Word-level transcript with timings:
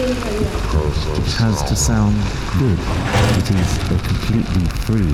It 0.00 1.32
has 1.42 1.60
to 1.64 1.74
sound 1.74 2.14
good. 2.56 2.78
It 3.36 3.50
is 3.50 3.78
a 3.90 3.98
completely 4.06 4.64
free 4.86 5.10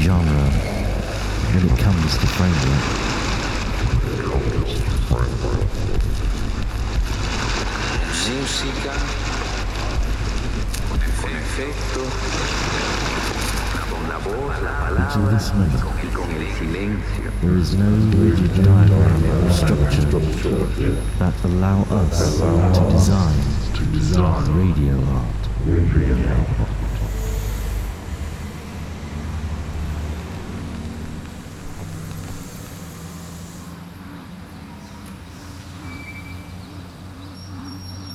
genre 0.00 0.48
when 1.52 1.68
it 1.68 1.78
comes 1.78 2.16
to 2.16 2.26
framework. 2.26 2.84
Música, 8.26 8.94
con 11.20 11.30
efectos, 11.36 12.08
con 13.90 14.02
la 14.08 14.18
voz, 14.18 14.62
la 14.62 14.72
palabra 14.80 15.38
this 15.38 15.52
moment, 15.52 15.74
y 16.02 16.08
con 16.14 16.30
el 16.30 16.46
silencio. 16.56 17.30
there 17.42 17.58
is 17.58 17.74
no 17.74 17.90
rigid 18.16 18.64
diagram 18.64 19.24
or 19.44 19.50
structure 19.50 20.06
that 21.18 21.34
allow 21.44 21.82
us 21.90 22.38
to 22.72 22.80
design 22.90 23.55
radio 23.80 24.96
art. 25.12 25.26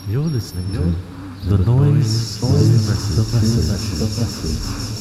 You're 0.08 0.24
listening 0.24 0.74
to 0.74 0.80
the 1.48 1.58
noise, 1.64 2.42
the 2.42 2.48
message, 2.48 3.16
the 4.00 4.06
message. 4.06 5.01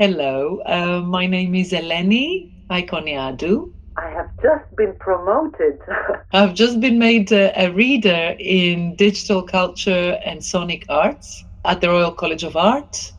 Hello, 0.00 0.60
uh, 0.64 1.00
my 1.00 1.26
name 1.26 1.56
is 1.56 1.72
Eleni 1.72 2.52
Ikoniadou. 2.70 3.68
I 3.96 4.08
have 4.10 4.30
just 4.40 4.64
been 4.76 4.94
promoted. 5.00 5.80
I've 6.32 6.54
just 6.54 6.78
been 6.78 7.00
made 7.00 7.32
a, 7.32 7.50
a 7.60 7.72
reader 7.72 8.36
in 8.38 8.94
digital 8.94 9.42
culture 9.42 10.20
and 10.24 10.44
sonic 10.44 10.84
arts 10.88 11.44
at 11.64 11.80
the 11.80 11.88
Royal 11.88 12.12
College 12.12 12.44
of 12.44 12.56
Art. 12.56 13.12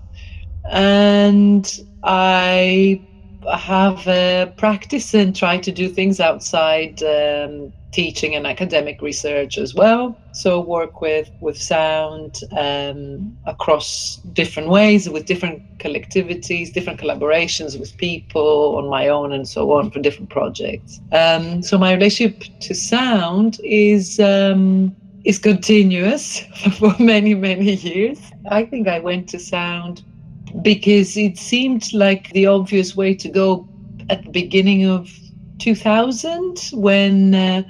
And 0.72 1.70
I 2.04 3.04
have 3.52 4.08
uh, 4.08 4.46
practice 4.52 5.14
and 5.14 5.36
try 5.36 5.58
to 5.58 5.74
do 5.74 5.90
things 5.90 6.22
outside 6.22 7.04
um, 7.04 7.74
teaching 7.92 8.36
and 8.36 8.46
academic 8.46 9.02
research 9.02 9.58
as 9.58 9.74
well. 9.74 10.16
So 10.32 10.60
work 10.60 11.02
with 11.02 11.30
with 11.42 11.62
sound 11.62 12.42
um, 12.58 13.38
across 13.46 14.18
different 14.34 14.70
ways, 14.70 15.10
with 15.10 15.26
different 15.26 15.62
collectivities, 15.80 16.72
different 16.72 17.00
collaborations 17.00 17.80
with 17.80 17.96
people 17.98 18.76
on 18.78 18.90
my 18.90 19.08
own 19.08 19.32
and 19.32 19.48
so 19.48 19.72
on 19.72 19.92
for 19.92 20.00
different 20.00 20.30
projects. 20.30 21.00
Um, 21.12 21.62
so 21.64 21.78
my 21.78 21.94
relationship 21.94 22.44
to 22.62 22.74
sound 22.74 23.60
is. 23.64 24.20
Um, 24.20 24.96
is 25.26 25.38
continuous 25.38 26.40
for 26.80 26.96
many 26.98 27.36
many 27.36 27.74
years. 27.76 28.20
I 28.50 28.66
think 28.66 28.88
I 28.88 29.00
went 29.00 29.28
to 29.30 29.40
sound 29.40 30.02
because 30.62 31.18
it 31.18 31.38
seemed 31.38 31.94
like 31.94 32.32
the 32.32 32.48
obvious 32.48 32.96
way 32.96 33.14
to 33.16 33.30
go 33.30 33.68
at 34.10 34.24
the 34.24 34.32
beginning 34.32 34.86
of 34.86 35.10
2000 35.60 36.72
when 36.74 37.36
uh, 37.36 37.64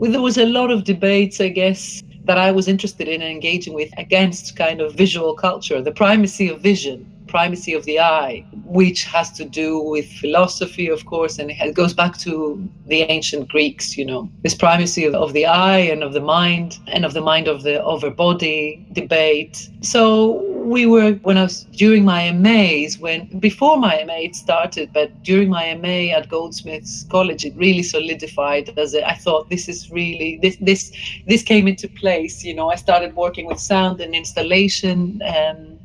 there 0.00 0.20
was 0.20 0.38
a 0.38 0.46
lot 0.46 0.70
of 0.70 0.84
debates, 0.84 1.40
I 1.40 1.48
guess, 1.48 2.02
that 2.24 2.38
I 2.38 2.50
was 2.50 2.68
interested 2.68 3.08
in 3.08 3.22
engaging 3.22 3.74
with 3.74 3.90
against 3.96 4.56
kind 4.56 4.80
of 4.80 4.94
visual 4.94 5.34
culture, 5.34 5.80
the 5.80 5.92
primacy 5.92 6.48
of 6.48 6.60
vision, 6.60 7.10
primacy 7.28 7.74
of 7.74 7.84
the 7.84 8.00
eye, 8.00 8.44
which 8.64 9.04
has 9.04 9.30
to 9.32 9.44
do 9.44 9.78
with 9.78 10.06
philosophy, 10.12 10.88
of 10.88 11.04
course, 11.06 11.38
and 11.38 11.50
it 11.50 11.74
goes 11.74 11.94
back 11.94 12.18
to 12.18 12.68
the 12.86 13.02
ancient 13.02 13.48
Greeks, 13.48 13.96
you 13.96 14.04
know, 14.04 14.28
this 14.42 14.54
primacy 14.54 15.04
of, 15.04 15.14
of 15.14 15.32
the 15.32 15.46
eye 15.46 15.78
and 15.78 16.02
of 16.02 16.12
the 16.12 16.20
mind 16.20 16.78
and 16.88 17.04
of 17.04 17.12
the 17.12 17.20
mind 17.20 17.48
of 17.48 17.62
the 17.62 17.82
over 17.82 18.10
body 18.10 18.86
debate. 18.92 19.68
So 19.82 20.42
we 20.68 20.86
were 20.86 21.12
when 21.22 21.38
I 21.38 21.44
was 21.44 21.64
during 21.72 22.04
my 22.04 22.30
MAs, 22.32 22.98
when 22.98 23.26
before 23.38 23.76
my 23.78 24.04
MA 24.06 24.18
it 24.28 24.34
started, 24.36 24.92
but 24.92 25.22
during 25.22 25.48
my 25.48 25.74
MA 25.74 26.14
at 26.16 26.28
Goldsmiths 26.28 27.04
College, 27.10 27.44
it 27.44 27.54
really 27.56 27.82
solidified 27.82 28.78
as 28.78 28.94
a, 28.94 29.06
I 29.06 29.14
thought 29.14 29.50
this 29.50 29.68
is 29.68 29.90
really 29.90 30.38
this 30.42 30.56
this 30.60 30.92
this 31.26 31.42
came 31.42 31.68
into 31.68 31.88
place. 31.88 32.44
You 32.44 32.54
know, 32.54 32.70
I 32.70 32.76
started 32.76 33.14
working 33.14 33.46
with 33.46 33.60
sound 33.60 34.00
and 34.00 34.14
installation. 34.14 35.22
Um, 35.24 35.77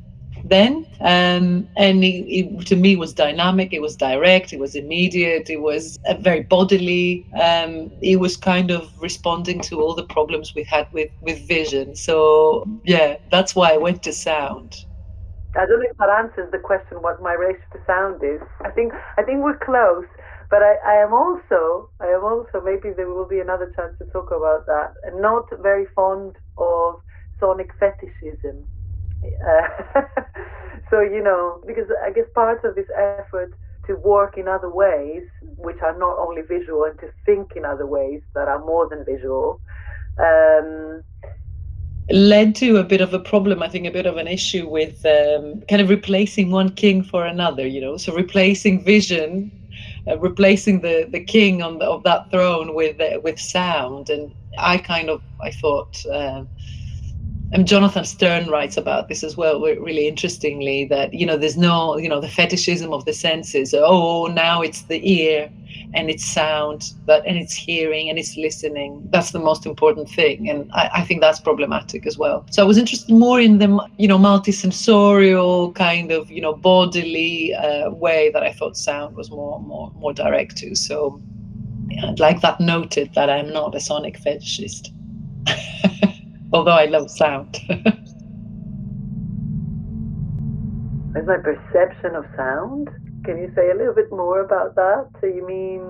then. 0.54 0.86
Um, 1.02 1.68
and 1.76 1.98
to 2.70 2.76
me 2.76 2.96
was 2.96 3.12
dynamic, 3.14 3.74
it 3.74 3.82
was 3.82 3.96
direct, 3.96 4.54
it 4.54 4.60
was 4.60 4.76
immediate, 4.76 5.50
it 5.50 5.62
was 5.70 5.98
uh, 6.08 6.14
very 6.30 6.44
bodily. 6.56 7.26
Um, 7.50 7.92
it 8.02 8.20
was 8.20 8.38
kind 8.38 8.70
of 8.70 8.82
responding 9.02 9.60
to 9.70 9.82
all 9.82 9.96
the 9.96 10.10
problems 10.18 10.54
we 10.56 10.64
had 10.76 10.88
with, 10.94 11.12
with 11.22 11.40
vision. 11.48 11.96
So, 11.96 12.18
yeah, 12.84 13.18
that's 13.32 13.56
why 13.56 13.74
I 13.74 13.78
went 13.78 14.04
to 14.04 14.14
sound. 14.14 14.70
I 15.56 15.66
don't 15.66 15.80
know 15.82 15.90
if 15.90 15.98
that 15.98 16.10
answers 16.10 16.50
the 16.52 16.60
question 16.70 17.02
what 17.02 17.22
my 17.22 17.34
relation 17.34 17.68
to 17.74 17.80
sound 17.86 18.24
is. 18.24 18.42
I 18.66 18.70
think 18.72 18.92
I 19.20 19.22
think 19.22 19.44
we're 19.44 19.60
close, 19.60 20.10
but 20.50 20.62
I, 20.64 20.74
I 20.94 20.96
am 21.06 21.14
also 21.14 21.90
I 22.02 22.08
am 22.08 22.24
also 22.24 22.58
maybe 22.70 22.90
there 22.98 23.10
will 23.14 23.30
be 23.36 23.40
another 23.40 23.72
chance 23.76 23.94
to 24.00 24.06
talk 24.16 24.30
about 24.40 24.66
that. 24.66 24.90
Not 25.14 25.46
very 25.62 25.86
fond 25.96 26.36
of 26.58 26.96
sonic 27.40 27.70
fetishism. 27.80 28.66
So 30.94 31.02
you 31.02 31.24
know, 31.24 31.60
because 31.66 31.88
I 32.06 32.12
guess 32.12 32.26
part 32.36 32.64
of 32.64 32.76
this 32.76 32.86
effort 32.96 33.52
to 33.88 33.96
work 33.96 34.38
in 34.38 34.48
other 34.48 34.70
ways, 34.70 35.24
which 35.58 35.82
are 35.82 35.98
not 35.98 36.20
only 36.20 36.44
visual, 36.44 36.84
and 36.84 37.00
to 37.00 37.10
think 37.26 37.54
in 37.56 37.66
other 37.66 37.88
ways 37.88 38.22
that 38.36 38.48
are 38.48 38.64
more 38.64 38.88
than 38.88 39.04
visual. 39.04 39.60
Um, 40.20 41.04
led 42.12 42.56
to 42.58 42.78
a 42.78 42.84
bit 42.84 43.02
of 43.02 43.12
a 43.12 43.20
problem, 43.20 43.64
I 43.64 43.70
think, 43.70 43.88
a 43.88 43.92
bit 43.92 44.06
of 44.06 44.18
an 44.18 44.28
issue 44.28 44.68
with 44.70 45.04
um, 45.06 45.62
kind 45.68 45.82
of 45.82 45.90
replacing 45.90 46.52
one 46.52 46.70
king 46.70 47.02
for 47.02 47.26
another, 47.26 47.66
you 47.66 47.82
know, 47.82 47.98
so 47.98 48.14
replacing 48.14 48.84
vision, 48.84 49.52
uh, 50.08 50.20
replacing 50.20 50.82
the, 50.82 51.08
the 51.10 51.24
king 51.24 51.64
on 51.64 51.80
the, 51.80 51.86
of 51.86 52.04
that 52.04 52.30
throne 52.30 52.76
with 52.76 53.02
uh, 53.02 53.20
with 53.24 53.40
sound. 53.40 54.12
And 54.12 54.32
I 54.60 54.78
kind 54.78 55.10
of, 55.10 55.24
I 55.42 55.50
thought, 55.50 56.06
uh, 56.06 56.44
and 57.54 57.68
Jonathan 57.68 58.04
Sterne 58.04 58.50
writes 58.50 58.78
about 58.78 59.10
this 59.10 59.24
as 59.24 59.38
well, 59.38 59.62
really 59.62 60.08
interestingly, 60.08 60.86
that, 60.86 61.14
you 61.14 61.26
know, 61.26 61.38
there's 61.38 61.56
no, 61.56 61.98
you 61.98 62.10
know, 62.10 62.20
the 62.20 62.28
fetishism 62.28 62.92
of 62.92 63.06
the 63.06 63.14
senses. 63.14 63.76
Oh, 63.78 64.26
now 64.26 64.62
it's 64.62 64.82
the 64.84 65.00
ear 65.08 65.52
and 65.94 66.10
it's 66.10 66.26
sound 66.26 66.94
but 67.06 67.26
and 67.28 67.38
it's 67.38 67.54
hearing 67.54 68.10
and 68.10 68.18
it's 68.18 68.36
listening. 68.38 69.08
That's 69.12 69.32
the 69.32 69.40
most 69.40 69.66
important 69.66 70.10
thing 70.10 70.50
and 70.50 70.72
I, 70.74 70.90
I, 70.96 71.02
think 71.02 71.22
that's 71.22 71.40
problematic 71.40 72.08
as 72.08 72.18
well. 72.18 72.46
So 72.50 72.64
i 72.64 72.66
was 72.66 72.78
interested 72.78 73.14
more 73.14 73.40
in 73.40 73.60
the 73.60 73.88
you 73.98 74.08
know 74.08 74.18
multisensorial 74.18 75.76
kind 75.76 76.12
of 76.12 76.32
you 76.32 76.42
know 76.42 76.54
bodily 76.54 77.54
uh, 77.54 77.92
way 77.92 78.32
that 78.32 78.44
i 78.44 78.52
thought 78.52 78.76
sound 78.76 79.16
was 79.16 79.30
more 79.30 79.60
more 79.62 79.92
more 79.96 80.14
direct 80.14 80.58
to. 80.58 80.76
So 80.76 81.22
I'd 82.04 82.20
like 82.20 82.42
that 82.42 82.60
noted 82.60 83.14
that 83.14 83.30
i'm 83.30 83.52
not 83.54 83.76
a 83.76 83.80
sonic 83.80 84.20
fetishist 84.20 84.90
although 86.54 86.72
i 86.72 86.86
love 86.86 87.10
sound. 87.10 87.60
Is 91.16 91.28
my 91.28 91.38
perception 91.38 92.16
of 92.16 92.26
sound? 92.36 92.90
Can 93.24 93.38
you 93.38 93.52
say 93.56 93.70
a 93.70 93.76
little 93.76 93.94
bit 93.94 94.12
more 94.12 94.42
about 94.42 94.74
that? 94.76 95.10
So 95.22 95.28
you 95.28 95.46
mean 95.46 95.82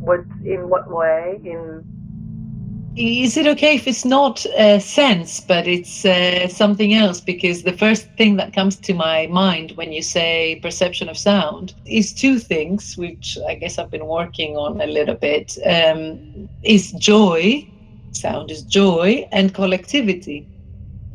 what 0.00 0.20
in 0.44 0.68
what 0.70 0.90
way? 0.90 1.38
In 1.44 1.84
is 2.96 3.38
it 3.38 3.46
okay 3.46 3.76
if 3.76 3.86
it's 3.86 4.04
not 4.04 4.44
a 4.56 4.78
sense 4.78 5.40
but 5.40 5.66
it's 5.66 6.04
uh, 6.04 6.48
something 6.48 6.94
else? 6.94 7.20
Because 7.20 7.62
the 7.62 7.76
first 7.76 8.06
thing 8.16 8.36
that 8.36 8.54
comes 8.54 8.76
to 8.76 8.94
my 8.94 9.26
mind 9.28 9.72
when 9.72 9.92
you 9.92 10.02
say 10.02 10.58
perception 10.62 11.08
of 11.08 11.16
sound 11.16 11.74
is 11.86 12.12
two 12.12 12.38
things 12.38 12.96
which 12.98 13.38
i 13.48 13.54
guess 13.54 13.78
i've 13.78 13.90
been 13.90 14.06
working 14.06 14.56
on 14.56 14.80
a 14.80 14.86
little 14.86 15.14
bit. 15.14 15.58
Um, 15.66 16.48
is 16.62 16.92
joy 16.92 17.66
sound 18.14 18.50
is 18.50 18.62
joy 18.64 19.26
and 19.32 19.54
collectivity 19.54 20.48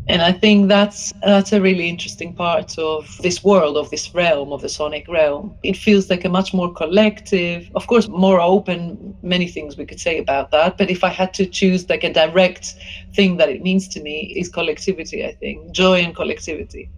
and 0.09 0.21
I 0.21 0.31
think 0.31 0.69
that's 0.69 1.11
that's 1.21 1.51
a 1.51 1.61
really 1.61 1.89
interesting 1.89 2.33
part 2.33 2.77
of 2.77 3.09
this 3.21 3.43
world, 3.43 3.75
of 3.75 3.89
this 3.89 4.13
realm, 4.15 4.53
of 4.53 4.61
the 4.61 4.69
sonic 4.69 5.05
realm. 5.09 5.57
It 5.63 5.75
feels 5.75 6.09
like 6.09 6.23
a 6.23 6.29
much 6.29 6.53
more 6.53 6.73
collective, 6.73 7.69
of 7.75 7.87
course, 7.87 8.07
more 8.07 8.39
open. 8.39 9.17
Many 9.21 9.47
things 9.47 9.77
we 9.77 9.85
could 9.85 9.99
say 9.99 10.17
about 10.19 10.51
that, 10.51 10.77
but 10.77 10.89
if 10.89 11.03
I 11.03 11.09
had 11.09 11.33
to 11.35 11.45
choose 11.45 11.89
like 11.89 12.05
a 12.05 12.13
direct 12.13 12.75
thing 13.15 13.35
that 13.37 13.49
it 13.49 13.61
means 13.61 13.89
to 13.89 14.01
me 14.01 14.33
is 14.37 14.47
collectivity. 14.49 15.25
I 15.25 15.33
think 15.33 15.73
joy 15.73 15.99
and 16.01 16.15
collectivity. 16.15 16.89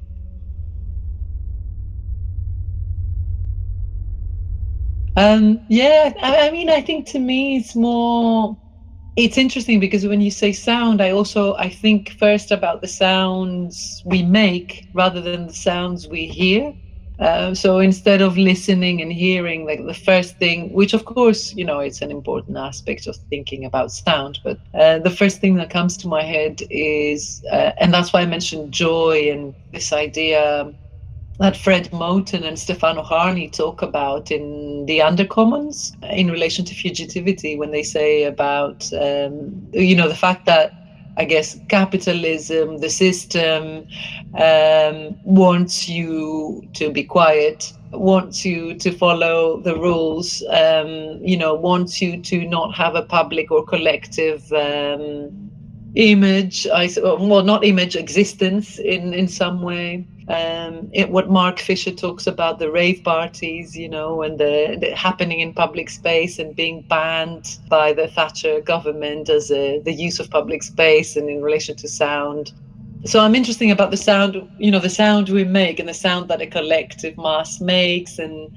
Um, 5.15 5.65
yeah, 5.67 6.13
I, 6.21 6.47
I 6.47 6.51
mean, 6.51 6.69
I 6.69 6.81
think 6.81 7.07
to 7.09 7.19
me 7.19 7.57
it's 7.57 7.75
more 7.75 8.57
it's 9.19 9.37
interesting 9.37 9.81
because 9.81 10.07
when 10.07 10.21
you 10.21 10.31
say 10.31 10.51
sound 10.53 11.01
i 11.01 11.11
also 11.11 11.53
i 11.55 11.67
think 11.67 12.11
first 12.11 12.51
about 12.51 12.79
the 12.79 12.87
sounds 12.87 14.01
we 14.05 14.23
make 14.23 14.87
rather 14.93 15.19
than 15.21 15.47
the 15.47 15.53
sounds 15.53 16.07
we 16.07 16.25
hear. 16.25 16.73
Uh, 17.19 17.53
so 17.53 17.79
instead 17.79 18.21
of 18.21 18.37
listening 18.37 19.01
and 19.01 19.11
hearing 19.11 19.65
like 19.65 19.85
the 19.85 19.93
first 19.93 20.37
thing 20.37 20.71
which 20.71 20.93
of 20.93 21.03
course 21.03 21.53
you 21.53 21.65
know 21.65 21.79
it's 21.79 22.01
an 22.01 22.09
important 22.11 22.55
aspect 22.55 23.07
of 23.07 23.15
thinking 23.29 23.65
about 23.65 23.91
sound 23.91 24.39
but 24.41 24.57
uh, 24.73 24.97
the 24.99 25.09
first 25.09 25.41
thing 25.41 25.55
that 25.55 25.69
comes 25.69 25.97
to 25.97 26.07
my 26.07 26.23
head 26.23 26.61
is 26.69 27.43
uh, 27.51 27.71
and 27.81 27.93
that's 27.93 28.13
why 28.13 28.21
i 28.21 28.25
mentioned 28.25 28.71
joy 28.71 29.29
and 29.29 29.53
this 29.73 29.91
idea 29.91 30.73
that 31.39 31.55
Fred 31.55 31.89
Moten 31.91 32.43
and 32.45 32.59
Stefano 32.59 33.01
Harney 33.01 33.49
talk 33.49 33.81
about 33.81 34.29
in 34.29 34.85
the 34.87 34.99
Undercommons 34.99 35.95
in 36.11 36.29
relation 36.29 36.65
to 36.65 36.75
fugitivity 36.75 37.57
when 37.57 37.71
they 37.71 37.81
say 37.81 38.23
about, 38.23 38.91
um, 38.93 39.65
you 39.71 39.95
know, 39.95 40.09
the 40.09 40.15
fact 40.15 40.45
that 40.45 40.73
I 41.15 41.23
guess 41.23 41.57
capitalism, 41.69 42.77
the 42.79 42.89
system 42.89 43.87
um, 44.37 45.17
wants 45.23 45.87
you 45.87 46.61
to 46.73 46.91
be 46.91 47.03
quiet, 47.03 47.71
wants 47.91 48.45
you 48.45 48.75
to 48.75 48.91
follow 48.91 49.61
the 49.61 49.75
rules, 49.75 50.43
um, 50.49 51.19
you 51.21 51.37
know, 51.37 51.55
wants 51.55 52.01
you 52.01 52.21
to 52.21 52.45
not 52.47 52.75
have 52.75 52.95
a 52.95 53.01
public 53.01 53.49
or 53.49 53.65
collective 53.65 54.51
um, 54.51 55.49
image, 55.95 56.67
I, 56.67 56.89
well, 57.01 57.43
not 57.43 57.63
image, 57.63 57.95
existence 57.95 58.77
in, 58.77 59.13
in 59.13 59.27
some 59.27 59.61
way 59.61 60.05
um, 60.29 60.89
it, 60.93 61.09
what 61.09 61.31
Mark 61.31 61.57
Fisher 61.59 61.91
talks 61.91 62.27
about 62.27 62.59
the 62.59 62.69
rave 62.69 63.03
parties, 63.03 63.75
you 63.75 63.89
know, 63.89 64.21
and 64.21 64.39
the, 64.39 64.77
the, 64.79 64.95
happening 64.95 65.39
in 65.39 65.53
public 65.53 65.89
space 65.89 66.37
and 66.37 66.55
being 66.55 66.83
banned 66.83 67.57
by 67.67 67.93
the 67.93 68.07
Thatcher 68.07 68.61
government 68.61 69.27
as 69.27 69.51
a, 69.51 69.79
the 69.79 69.91
use 69.91 70.19
of 70.19 70.29
public 70.29 70.61
space 70.61 71.15
and 71.15 71.29
in 71.29 71.41
relation 71.41 71.75
to 71.77 71.87
sound. 71.87 72.51
So 73.05 73.21
I'm 73.21 73.33
interested 73.33 73.71
about 73.71 73.89
the 73.89 73.97
sound, 73.97 74.47
you 74.59 74.69
know, 74.69 74.79
the 74.79 74.89
sound 74.89 75.29
we 75.29 75.45
make 75.45 75.79
and 75.79 75.89
the 75.89 75.95
sound 75.95 76.29
that 76.29 76.41
a 76.41 76.47
collective 76.47 77.17
mass 77.17 77.59
makes. 77.59 78.19
And 78.19 78.51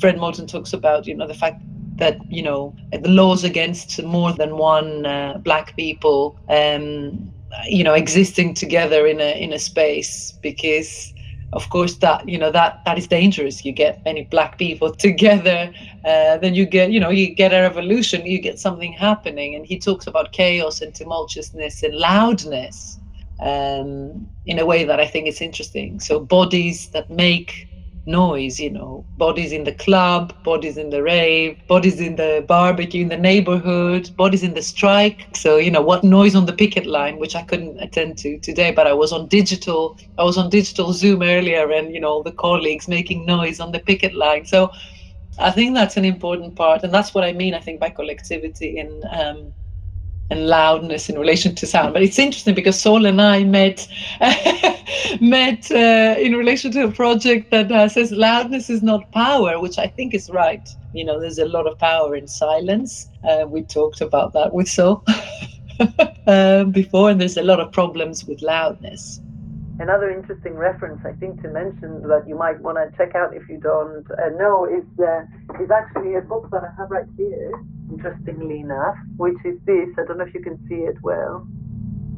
Fred 0.00 0.16
Moten 0.16 0.48
talks 0.48 0.72
about, 0.72 1.06
you 1.06 1.14
know, 1.14 1.26
the 1.26 1.34
fact 1.34 1.60
that 1.96 2.16
you 2.30 2.44
know 2.44 2.72
the 2.92 3.08
laws 3.08 3.42
against 3.42 4.00
more 4.04 4.32
than 4.32 4.56
one 4.56 5.04
uh, 5.04 5.36
black 5.38 5.74
people 5.74 6.38
um, 6.48 7.28
you 7.66 7.82
know 7.82 7.92
existing 7.92 8.54
together 8.54 9.04
in 9.04 9.20
a 9.20 9.42
in 9.42 9.52
a 9.52 9.58
space 9.58 10.30
because 10.40 11.12
of 11.52 11.68
course 11.70 11.96
that 11.96 12.28
you 12.28 12.38
know 12.38 12.50
that 12.50 12.84
that 12.84 12.98
is 12.98 13.06
dangerous. 13.06 13.64
You 13.64 13.72
get 13.72 14.04
many 14.04 14.24
black 14.24 14.58
people 14.58 14.92
together 15.06 15.72
uh, 16.04 16.38
then 16.38 16.54
you 16.54 16.64
get 16.64 16.90
you 16.90 17.00
know 17.00 17.10
you 17.10 17.34
get 17.34 17.52
a 17.52 17.60
revolution 17.60 18.24
you 18.24 18.40
get 18.40 18.58
something 18.58 18.92
happening. 18.92 19.54
And 19.54 19.66
he 19.66 19.78
talks 19.78 20.06
about 20.06 20.32
chaos 20.32 20.80
and 20.80 20.92
tumultuousness 20.92 21.82
and 21.82 21.94
loudness 21.94 22.98
um, 23.40 24.28
in 24.46 24.58
a 24.58 24.66
way 24.66 24.84
that 24.84 25.00
i 25.00 25.06
think 25.06 25.28
is 25.28 25.40
interesting. 25.40 26.00
So 26.00 26.20
bodies 26.20 26.88
that 26.90 27.10
make 27.10 27.67
noise, 28.08 28.58
you 28.58 28.70
know, 28.70 29.06
bodies 29.16 29.52
in 29.52 29.64
the 29.64 29.72
club, 29.72 30.34
bodies 30.42 30.76
in 30.78 30.90
the 30.90 31.02
rave, 31.02 31.58
bodies 31.68 32.00
in 32.00 32.16
the 32.16 32.44
barbecue 32.48 33.02
in 33.02 33.08
the 33.08 33.16
neighborhood, 33.16 34.10
bodies 34.16 34.42
in 34.42 34.54
the 34.54 34.62
strike. 34.62 35.28
So, 35.34 35.56
you 35.58 35.70
know, 35.70 35.82
what 35.82 36.04
noise 36.04 36.34
on 36.34 36.46
the 36.46 36.52
picket 36.54 36.86
line, 36.86 37.18
which 37.18 37.36
I 37.36 37.42
couldn't 37.42 37.80
attend 37.80 38.18
to 38.18 38.38
today, 38.40 38.72
but 38.72 38.86
I 38.86 38.94
was 38.94 39.12
on 39.12 39.28
digital, 39.28 39.98
I 40.18 40.24
was 40.24 40.38
on 40.38 40.50
digital 40.50 40.92
Zoom 40.92 41.22
earlier 41.22 41.70
and, 41.70 41.94
you 41.94 42.00
know, 42.00 42.22
the 42.22 42.32
colleagues 42.32 42.88
making 42.88 43.26
noise 43.26 43.60
on 43.60 43.72
the 43.72 43.80
picket 43.80 44.14
line. 44.14 44.46
So 44.46 44.72
I 45.38 45.50
think 45.50 45.74
that's 45.74 45.96
an 45.96 46.04
important 46.04 46.56
part. 46.56 46.82
And 46.84 46.92
that's 46.92 47.14
what 47.14 47.24
I 47.24 47.32
mean, 47.32 47.54
I 47.54 47.60
think, 47.60 47.80
by 47.80 47.90
collectivity 47.90 48.78
and 48.78 49.04
um, 49.12 49.52
and 50.30 50.46
loudness 50.46 51.08
in 51.08 51.18
relation 51.18 51.54
to 51.54 51.66
sound. 51.66 51.92
But 51.92 52.02
it's 52.02 52.18
interesting 52.18 52.54
because 52.54 52.80
Sol 52.80 53.06
and 53.06 53.20
I 53.20 53.44
met 53.44 53.88
met 55.20 55.70
uh, 55.70 56.16
in 56.18 56.34
relation 56.34 56.70
to 56.72 56.84
a 56.84 56.90
project 56.90 57.50
that 57.50 57.72
uh, 57.72 57.88
says 57.88 58.12
loudness 58.12 58.68
is 58.68 58.82
not 58.82 59.10
power, 59.12 59.60
which 59.60 59.78
I 59.78 59.86
think 59.86 60.14
is 60.14 60.28
right. 60.30 60.68
You 60.92 61.04
know, 61.04 61.20
there's 61.20 61.38
a 61.38 61.46
lot 61.46 61.66
of 61.66 61.78
power 61.78 62.14
in 62.14 62.26
silence. 62.26 63.08
Uh, 63.28 63.46
we 63.46 63.62
talked 63.62 64.00
about 64.00 64.32
that 64.34 64.52
with 64.52 64.68
Sol 64.68 65.04
uh, 66.26 66.64
before, 66.64 67.10
and 67.10 67.20
there's 67.20 67.36
a 67.36 67.42
lot 67.42 67.60
of 67.60 67.72
problems 67.72 68.24
with 68.24 68.42
loudness. 68.42 69.20
Another 69.80 70.10
interesting 70.10 70.54
reference, 70.54 71.00
I 71.04 71.12
think, 71.12 71.40
to 71.42 71.48
mention 71.48 72.02
that 72.08 72.24
you 72.26 72.36
might 72.36 72.60
want 72.60 72.78
to 72.78 72.96
check 72.96 73.14
out 73.14 73.34
if 73.34 73.48
you 73.48 73.58
don't 73.60 74.04
uh, 74.10 74.30
know 74.36 74.64
is 74.64 74.84
uh, 74.98 75.22
is 75.62 75.70
actually 75.70 76.16
a 76.16 76.20
book 76.20 76.48
that 76.50 76.64
I 76.64 76.70
have 76.78 76.90
right 76.90 77.06
here. 77.16 77.52
Interestingly 77.90 78.60
enough, 78.60 78.96
which 79.16 79.38
is 79.44 79.56
this. 79.66 79.88
I 79.96 80.04
don't 80.04 80.18
know 80.18 80.24
if 80.24 80.34
you 80.34 80.42
can 80.42 80.58
see 80.68 80.82
it 80.90 80.96
well. 81.02 81.46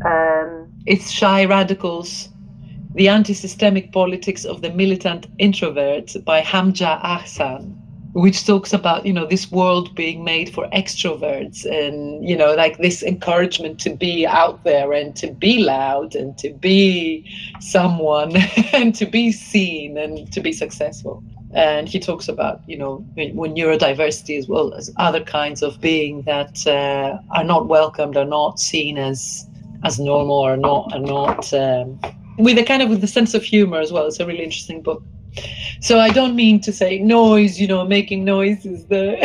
Um, 0.04 0.72
it's 0.86 1.10
Shy 1.10 1.44
Radicals 1.44 2.30
The 2.94 3.08
Anti-Systemic 3.08 3.92
Politics 3.92 4.46
of 4.46 4.62
the 4.62 4.70
Militant 4.70 5.26
Introvert 5.38 6.16
by 6.24 6.40
Hamja 6.40 7.00
Ahsan, 7.02 7.76
which 8.12 8.44
talks 8.44 8.72
about, 8.72 9.06
you 9.06 9.12
know, 9.12 9.26
this 9.26 9.50
world 9.52 9.94
being 9.94 10.24
made 10.24 10.52
for 10.52 10.68
extroverts 10.70 11.64
and, 11.64 12.28
you 12.28 12.36
know, 12.36 12.54
like 12.54 12.78
this 12.78 13.02
encouragement 13.02 13.78
to 13.80 13.90
be 13.90 14.26
out 14.26 14.64
there 14.64 14.92
and 14.92 15.14
to 15.16 15.30
be 15.32 15.62
loud 15.62 16.14
and 16.16 16.36
to 16.38 16.50
be 16.50 17.24
someone 17.60 18.34
and 18.72 18.94
to 18.96 19.06
be 19.06 19.30
seen 19.30 19.96
and 19.96 20.32
to 20.32 20.40
be 20.40 20.52
successful. 20.52 21.22
And 21.52 21.88
he 21.88 21.98
talks 21.98 22.28
about 22.28 22.60
you 22.68 22.78
know 22.78 22.98
when 23.16 23.54
neurodiversity 23.54 24.38
as 24.38 24.46
well 24.46 24.72
as 24.72 24.88
other 24.98 25.20
kinds 25.20 25.62
of 25.62 25.80
being 25.80 26.22
that 26.22 26.64
uh, 26.66 27.18
are 27.34 27.42
not 27.42 27.66
welcomed 27.66 28.16
are 28.16 28.24
not 28.24 28.60
seen 28.60 28.96
as 28.96 29.48
as 29.82 29.98
normal 29.98 30.36
or 30.36 30.56
not 30.56 30.92
are 30.92 31.00
not 31.00 31.52
um, 31.52 31.98
with 32.38 32.56
a 32.56 32.62
kind 32.62 32.82
of 32.82 32.88
with 32.88 33.02
a 33.02 33.08
sense 33.08 33.34
of 33.34 33.42
humor 33.42 33.80
as 33.80 33.90
well. 33.90 34.06
It's 34.06 34.20
a 34.20 34.26
really 34.26 34.44
interesting 34.44 34.80
book 34.80 35.02
so 35.80 35.98
i 35.98 36.10
don't 36.10 36.34
mean 36.34 36.60
to 36.60 36.72
say 36.72 36.98
noise 36.98 37.60
you 37.60 37.66
know 37.66 37.84
making 37.84 38.24
noise 38.24 38.64
is 38.64 38.86
the 38.86 39.16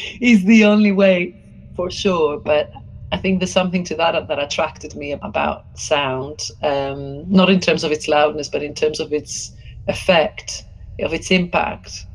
is 0.20 0.44
the 0.44 0.64
only 0.64 0.92
way 0.92 1.34
for 1.76 1.90
sure 1.90 2.38
but 2.38 2.72
I 3.12 3.18
think 3.18 3.40
there's 3.40 3.52
something 3.52 3.84
to 3.84 3.94
that 3.96 4.26
that 4.26 4.38
attracted 4.38 4.96
me 4.96 5.12
about 5.12 5.66
sound, 5.74 6.48
um, 6.62 7.30
not 7.30 7.50
in 7.50 7.60
terms 7.60 7.84
of 7.84 7.92
its 7.92 8.08
loudness, 8.08 8.48
but 8.48 8.62
in 8.62 8.72
terms 8.72 9.00
of 9.00 9.12
its 9.12 9.52
effect 9.86 10.64
of 11.00 11.12
its 11.12 11.30
impact, 11.30 12.06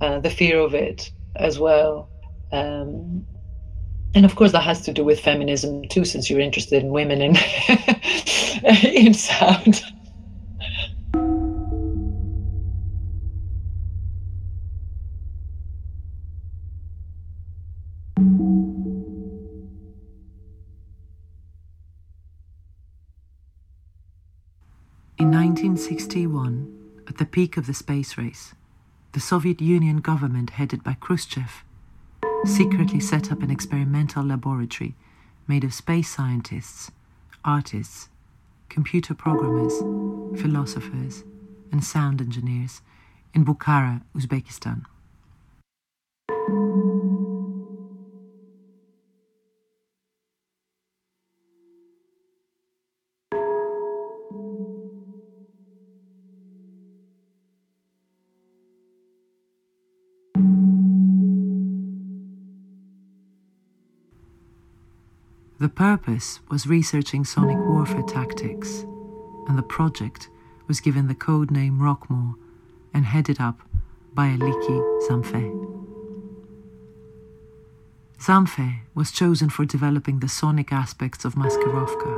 uh, 0.00 0.18
the 0.20 0.30
fear 0.30 0.58
of 0.58 0.74
it 0.74 1.10
as 1.36 1.58
well. 1.58 2.08
Um, 2.52 3.26
and 4.14 4.24
of 4.24 4.36
course, 4.36 4.52
that 4.52 4.62
has 4.62 4.80
to 4.82 4.92
do 4.92 5.04
with 5.04 5.20
feminism 5.20 5.86
too, 5.88 6.04
since 6.04 6.30
you're 6.30 6.40
interested 6.40 6.82
in 6.82 6.90
women 6.90 7.20
and 7.20 7.36
in 8.84 9.12
sound. 9.14 9.82
1961, 25.88 27.00
at 27.08 27.16
the 27.16 27.24
peak 27.24 27.56
of 27.56 27.66
the 27.66 27.72
space 27.72 28.18
race, 28.18 28.54
the 29.12 29.20
Soviet 29.20 29.58
Union 29.58 30.00
government, 30.00 30.50
headed 30.50 30.84
by 30.84 30.92
Khrushchev, 31.00 31.64
secretly 32.44 33.00
set 33.00 33.32
up 33.32 33.42
an 33.42 33.50
experimental 33.50 34.22
laboratory 34.22 34.96
made 35.46 35.64
of 35.64 35.72
space 35.72 36.10
scientists, 36.14 36.90
artists, 37.42 38.10
computer 38.68 39.14
programmers, 39.14 39.78
philosophers, 40.38 41.24
and 41.72 41.82
sound 41.82 42.20
engineers 42.20 42.82
in 43.32 43.46
Bukhara, 43.46 44.02
Uzbekistan. 44.14 44.84
The 65.68 65.74
purpose 65.74 66.40
was 66.48 66.66
researching 66.66 67.26
sonic 67.26 67.58
warfare 67.58 68.02
tactics, 68.02 68.86
and 69.46 69.58
the 69.58 69.62
project 69.62 70.30
was 70.66 70.80
given 70.80 71.08
the 71.08 71.14
code 71.14 71.50
name 71.50 71.78
Rockmore 71.78 72.36
and 72.94 73.04
headed 73.04 73.38
up 73.38 73.60
by 74.14 74.28
Aliki 74.28 74.78
Zamfeh. 75.06 75.52
Zamfeh 78.18 78.78
was 78.94 79.12
chosen 79.12 79.50
for 79.50 79.66
developing 79.66 80.20
the 80.20 80.28
sonic 80.30 80.72
aspects 80.72 81.26
of 81.26 81.34
Maskirovka, 81.34 82.14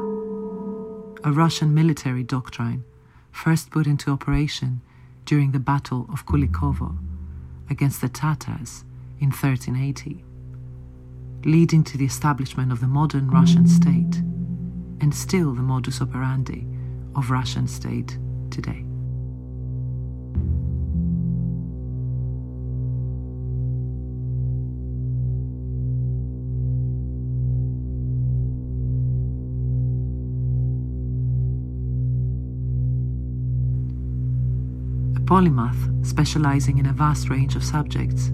a 1.25 1.33
Russian 1.33 1.75
military 1.75 2.23
doctrine 2.23 2.85
first 3.33 3.73
put 3.73 3.89
into 3.89 4.13
operation 4.13 4.81
during 5.25 5.51
the 5.51 5.59
Battle 5.59 6.07
of 6.13 6.25
Kulikovo 6.25 6.97
against 7.69 8.01
the 8.01 8.09
Tatars 8.09 8.85
in 9.19 9.31
1380 9.31 10.23
leading 11.45 11.83
to 11.85 11.97
the 11.97 12.05
establishment 12.05 12.71
of 12.71 12.81
the 12.81 12.87
modern 12.87 13.31
Russian 13.31 13.67
state, 13.67 14.17
and 15.01 15.15
still 15.15 15.55
the 15.55 15.63
modus 15.63 16.03
operandi 16.03 16.67
of 17.17 17.31
Russian 17.31 17.67
state 17.67 18.19
today. 18.51 18.85
A 35.17 35.21
polymath 35.23 36.07
specializing 36.07 36.79
in 36.79 36.87
a 36.87 36.93
vast 36.93 37.31
range 37.31 37.57
of 37.57 37.65
subjects, 37.65 38.31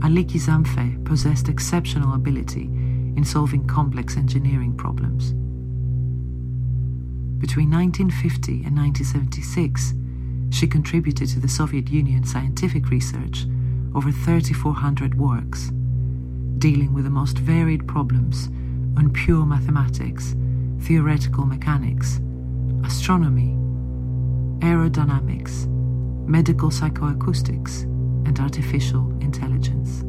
Aliki 0.00 0.38
Zamfeh 0.38 1.04
possessed 1.04 1.48
exceptional 1.48 2.14
ability 2.14 2.64
in 3.16 3.24
solving 3.24 3.66
complex 3.66 4.16
engineering 4.16 4.76
problems. 4.76 5.32
Between 7.40 7.70
1950 7.70 8.64
and 8.64 8.76
1976, 8.76 9.94
she 10.50 10.66
contributed 10.66 11.28
to 11.30 11.40
the 11.40 11.48
Soviet 11.48 11.88
Union 11.88 12.24
scientific 12.24 12.90
research 12.90 13.46
over 13.94 14.12
3,400 14.12 15.18
works, 15.18 15.70
dealing 16.58 16.92
with 16.92 17.04
the 17.04 17.10
most 17.10 17.38
varied 17.38 17.86
problems 17.88 18.48
on 18.98 19.10
pure 19.12 19.46
mathematics, 19.46 20.34
theoretical 20.80 21.46
mechanics, 21.46 22.20
astronomy, 22.84 23.54
aerodynamics, 24.60 25.66
medical 26.26 26.70
psychoacoustics, 26.70 27.84
and 28.26 28.40
artificial 28.40 29.10
intelligence. 29.20 30.02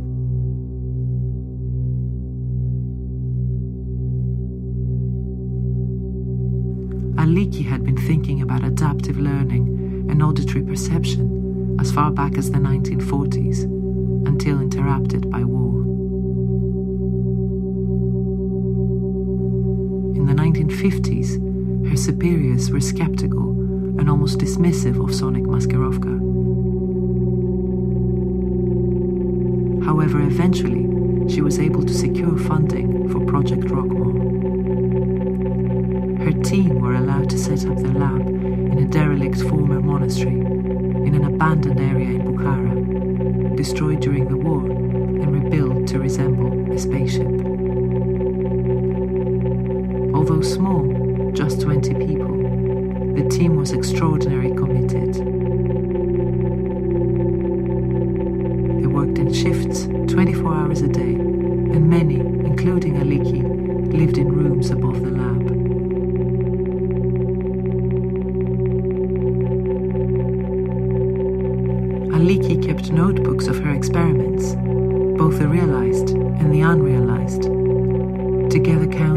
Aliki 7.21 7.63
had 7.65 7.83
been 7.83 7.97
thinking 7.97 8.41
about 8.41 8.63
adaptive 8.63 9.19
learning 9.19 10.07
and 10.09 10.23
auditory 10.23 10.63
perception 10.63 11.77
as 11.79 11.91
far 11.91 12.09
back 12.09 12.37
as 12.37 12.49
the 12.49 12.57
1940s, 12.57 13.63
until 14.27 14.61
interrupted 14.61 15.29
by 15.29 15.43
war. 15.43 15.81
In 20.15 20.25
the 20.25 20.33
1950s, 20.33 21.89
her 21.89 21.97
superiors 21.97 22.71
were 22.71 22.81
skeptical 22.81 23.51
and 23.99 24.09
almost 24.09 24.39
dismissive 24.39 25.03
of 25.03 25.13
sonic 25.13 25.43
maskirovka. 25.43 26.26
However, 29.87 30.19
eventually, 30.19 30.83
she 31.29 31.39
was 31.39 31.59
able 31.59 31.81
to 31.81 31.93
secure 31.93 32.37
funding 32.37 33.07
for 33.07 33.21
Project 33.25 33.63
Rockmore. 33.67 34.17
Her 36.25 36.43
team 36.43 36.81
were 36.81 36.95
allowed 36.95 37.29
to 37.29 37.37
set 37.37 37.65
up 37.65 37.77
their 37.77 37.93
lab 37.93 38.19
in 38.19 38.79
a 38.79 38.85
derelict 38.85 39.39
former 39.43 39.79
monastery 39.79 40.41
in 40.41 41.15
an 41.15 41.23
abandoned 41.23 41.79
area 41.79 42.19
in 42.19 42.25
Bukhara, 42.25 43.55
destroyed 43.55 44.01
during 44.01 44.27
the 44.27 44.35
war 44.35 44.59
and 44.59 45.33
rebuilt 45.33 45.87
to 45.87 45.99
resemble 45.99 46.69
a 46.69 46.77
spaceship. 46.77 47.27
Although 50.13 50.41
small, 50.41 51.31
just 51.31 51.61
20 51.61 51.93
people, 51.93 53.13
the 53.15 53.29
team 53.29 53.55
was 53.55 53.71
extraordinarily 53.71 54.53
committed 54.53 55.36
notebooks 72.91 73.47
of 73.47 73.59
her 73.59 73.71
experiments, 73.73 74.55
both 75.17 75.39
the 75.39 75.47
realized 75.47 76.09
and 76.11 76.53
the 76.53 76.61
unrealized, 76.61 77.43
together 78.51 78.87
counting 78.87 79.16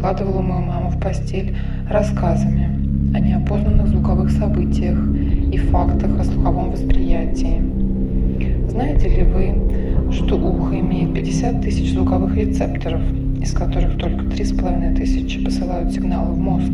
укладывала 0.00 0.40
мою 0.40 0.62
маму 0.62 0.88
в 0.88 0.98
постель 0.98 1.54
рассказами 1.90 2.70
о 3.14 3.20
неопознанных 3.20 3.88
звуковых 3.88 4.30
событиях 4.30 4.98
и 5.52 5.58
фактах 5.58 6.18
о 6.18 6.24
слуховом 6.24 6.70
восприятии. 6.70 7.60
Знаете 8.70 9.08
ли 9.08 9.22
вы, 9.24 10.10
что 10.10 10.36
ухо 10.36 10.80
имеет 10.80 11.12
50 11.12 11.60
тысяч 11.60 11.92
звуковых 11.92 12.34
рецепторов, 12.34 13.02
из 13.42 13.52
которых 13.52 13.98
только 13.98 14.24
3,5 14.24 14.96
тысячи 14.96 15.44
посылают 15.44 15.92
сигналы 15.92 16.32
в 16.32 16.38
мозг, 16.38 16.72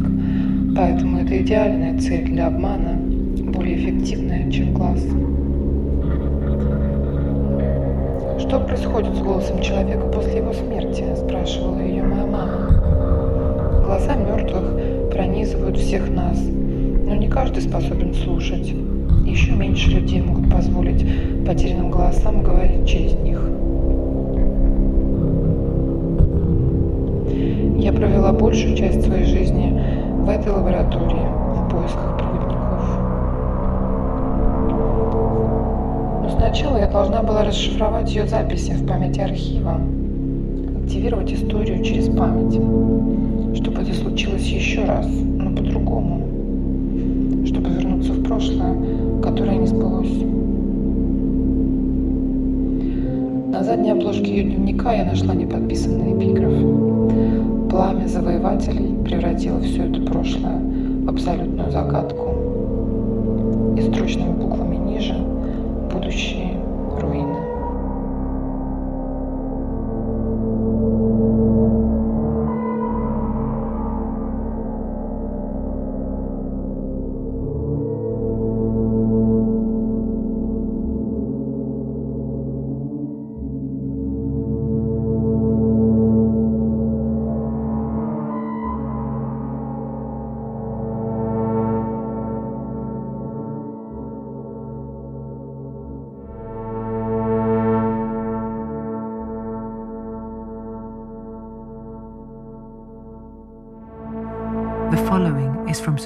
поэтому 0.76 1.18
это 1.18 1.42
идеальная 1.42 1.98
цель 1.98 2.26
для 2.26 2.46
обмана, 2.46 2.96
более 3.52 3.76
эффективная, 3.76 4.48
чем 4.52 4.72
глаз. 4.72 5.02
Что 8.38 8.60
происходит 8.60 9.16
с 9.16 9.18
голосом 9.18 9.60
человека 9.60 10.06
после 10.06 10.36
его 10.36 10.52
смерти? 10.52 11.04
спрашивала 11.16 11.80
ее 11.80 12.04
моя 12.04 12.24
мама. 12.24 12.65
Глаза 13.86 14.16
мертвых 14.16 15.12
пронизывают 15.12 15.76
всех 15.76 16.10
нас, 16.10 16.36
но 16.40 17.14
не 17.14 17.28
каждый 17.28 17.62
способен 17.62 18.12
слушать. 18.14 18.74
Еще 19.24 19.52
меньше 19.52 19.90
людей 19.90 20.20
могут 20.22 20.50
позволить 20.50 21.06
потерянным 21.46 21.92
голосам 21.92 22.42
говорить 22.42 22.84
через 22.84 23.12
них. 23.14 23.40
Я 27.78 27.92
провела 27.92 28.32
большую 28.32 28.76
часть 28.76 29.04
своей 29.04 29.24
жизни 29.24 29.80
в 30.18 30.28
этой 30.28 30.50
лаборатории 30.50 31.28
в 31.54 31.70
поисках 31.70 32.18
проводников. 32.18 32.98
Но 36.22 36.28
сначала 36.36 36.78
я 36.78 36.88
должна 36.88 37.22
была 37.22 37.44
расшифровать 37.44 38.12
ее 38.12 38.26
записи 38.26 38.72
в 38.72 38.84
памяти 38.84 39.20
архива, 39.20 39.80
активировать 40.82 41.32
историю 41.32 41.84
через 41.84 42.08
память 42.08 42.58
чтобы 43.56 43.82
это 43.82 43.94
случилось 43.94 44.46
еще 44.46 44.84
раз, 44.84 45.06
но 45.06 45.50
по-другому, 45.50 46.20
чтобы 47.46 47.70
вернуться 47.70 48.12
в 48.12 48.22
прошлое, 48.22 48.76
которое 49.22 49.56
не 49.56 49.66
сбылось. 49.66 50.12
На 53.52 53.64
задней 53.64 53.90
обложке 53.90 54.36
ее 54.36 54.44
дневника 54.44 54.92
я 54.92 55.04
нашла 55.06 55.34
неподписанный 55.34 56.12
эпиграф. 56.12 57.70
Пламя 57.70 58.06
завоевателей 58.06 59.02
превратило 59.04 59.60
все 59.60 59.84
это 59.84 60.00
прошлое 60.02 60.60
в 61.04 61.08
абсолютную 61.08 61.70
загадку. 61.70 62.26
И 63.76 63.82
строчными 63.82 64.45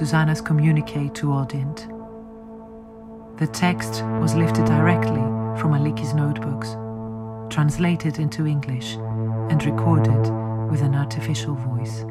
Susanna's 0.00 0.40
communique 0.40 1.10
to 1.10 1.30
AUDINT. 1.34 1.86
The 3.36 3.46
text 3.46 4.02
was 4.18 4.34
lifted 4.34 4.64
directly 4.64 5.20
from 5.60 5.74
Aliki's 5.74 6.14
notebooks, 6.14 6.70
translated 7.54 8.18
into 8.18 8.46
English, 8.46 8.94
and 9.50 9.62
recorded 9.62 10.32
with 10.70 10.80
an 10.80 10.94
artificial 10.94 11.54
voice. 11.54 12.06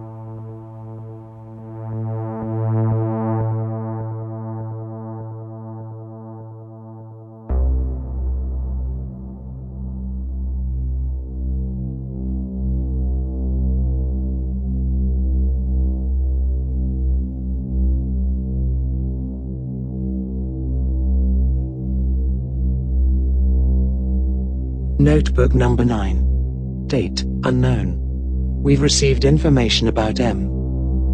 Notebook 25.01 25.55
number 25.55 25.85
9. 25.85 26.88
Date 26.88 27.23
unknown. 27.45 27.95
We've 28.62 28.81
received 28.81 29.23
information 29.23 29.88
about 29.88 30.19
M. 30.19 30.47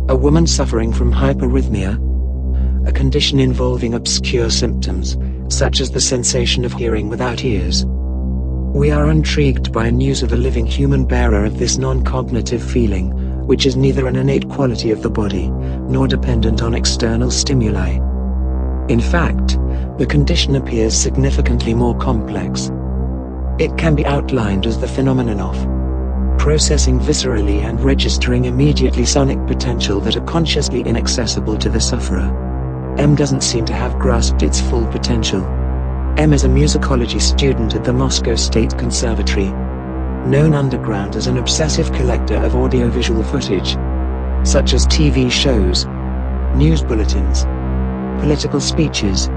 A 0.10 0.16
woman 0.16 0.48
suffering 0.48 0.92
from 0.92 1.14
hyperrhythmia, 1.14 2.88
a 2.88 2.92
condition 2.92 3.40
involving 3.40 3.94
obscure 3.94 4.50
symptoms, 4.50 5.18
such 5.56 5.82
as 5.82 5.92
the 5.92 6.02
sensation 6.02 6.66
of 6.66 6.74
hearing 6.74 7.10
without 7.10 7.44
ears. 7.44 7.86
We 7.86 8.90
are 8.90 9.12
intrigued 9.12 9.72
by 9.72 9.92
news 9.92 10.24
of 10.24 10.34
a 10.34 10.36
living 10.36 10.66
human 10.66 11.06
bearer 11.06 11.46
of 11.46 11.60
this 11.60 11.78
non 11.78 12.04
cognitive 12.04 12.64
feeling, 12.64 13.12
which 13.46 13.68
is 13.68 13.76
neither 13.76 14.08
an 14.08 14.16
innate 14.16 14.50
quality 14.50 14.90
of 14.90 15.04
the 15.04 15.12
body, 15.12 15.50
nor 15.50 16.08
dependent 16.08 16.64
on 16.64 16.74
external 16.74 17.30
stimuli. 17.30 18.00
In 18.90 19.00
fact, 19.00 19.60
the 20.00 20.08
condition 20.10 20.56
appears 20.56 20.98
significantly 20.98 21.76
more 21.76 21.96
complex. 22.00 22.72
It 23.58 23.78
can 23.78 23.96
be 23.96 24.06
outlined 24.06 24.66
as 24.66 24.82
the 24.82 24.88
phenomenon 24.88 25.40
of 25.40 25.56
processing 26.38 27.00
viscerally 27.00 27.64
and 27.64 27.80
registering 27.80 28.46
immediately 28.46 29.06
sonic 29.06 29.44
potential 29.48 30.02
that 30.02 30.18
are 30.18 30.26
consciously 30.26 30.82
inaccessible 30.82 31.58
to 31.60 31.70
the 31.70 31.80
sufferer. 31.80 32.96
M 32.98 33.16
doesn't 33.16 33.44
seem 33.44 33.66
to 33.66 33.74
have 33.74 33.98
grasped 33.98 34.44
its 34.44 34.60
full 34.60 34.86
potential. 34.88 35.42
M 36.18 36.34
is 36.34 36.44
a 36.44 36.50
musicology 36.50 37.22
student 37.22 37.76
at 37.76 37.86
the 37.86 37.94
Moscow 37.94 38.36
State 38.36 38.78
Conservatory. 38.78 39.48
Known 40.28 40.54
underground 40.54 41.16
as 41.16 41.28
an 41.28 41.38
obsessive 41.38 41.94
collector 41.94 42.36
of 42.36 42.56
audiovisual 42.56 43.24
footage, 43.24 43.78
such 44.46 44.74
as 44.74 44.86
TV 44.88 45.32
shows, 45.32 45.86
news 46.58 46.84
bulletins, 46.84 47.44
political 48.22 48.60
speeches, 48.60 49.30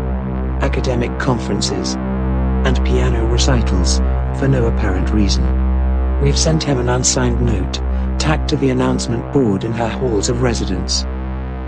academic 0.60 1.16
conferences, 1.20 1.96
and 2.68 2.84
piano 2.84 3.24
recitals, 3.24 3.96
for 4.38 4.46
no 4.46 4.66
apparent 4.66 5.08
reason. 5.08 5.42
We've 6.20 6.38
sent 6.38 6.62
him 6.62 6.78
an 6.78 6.90
unsigned 6.90 7.40
note, 7.40 7.76
tacked 8.20 8.50
to 8.50 8.56
the 8.56 8.68
announcement 8.68 9.32
board 9.32 9.64
in 9.64 9.72
her 9.72 9.88
halls 9.88 10.28
of 10.28 10.42
residence. 10.42 11.06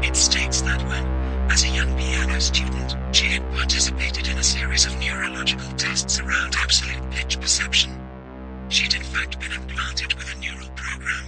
It 0.06 0.14
states 0.14 0.60
that 0.60 0.86
when, 0.86 1.06
as 1.50 1.64
a 1.64 1.68
young 1.68 1.96
piano 1.96 2.38
student, 2.38 2.96
she 3.16 3.28
had 3.28 3.50
participated 3.50 4.28
in 4.28 4.36
a 4.36 4.42
series 4.42 4.84
of 4.84 4.94
neurological 5.00 5.72
tests 5.78 6.20
around 6.20 6.54
absolute 6.58 7.10
pitch 7.10 7.40
perception. 7.40 7.98
She'd 8.68 8.92
in 8.92 9.02
fact 9.02 9.40
been 9.40 9.52
implanted 9.52 10.12
with 10.12 10.30
a 10.30 10.38
neural 10.38 10.68
program, 10.76 11.24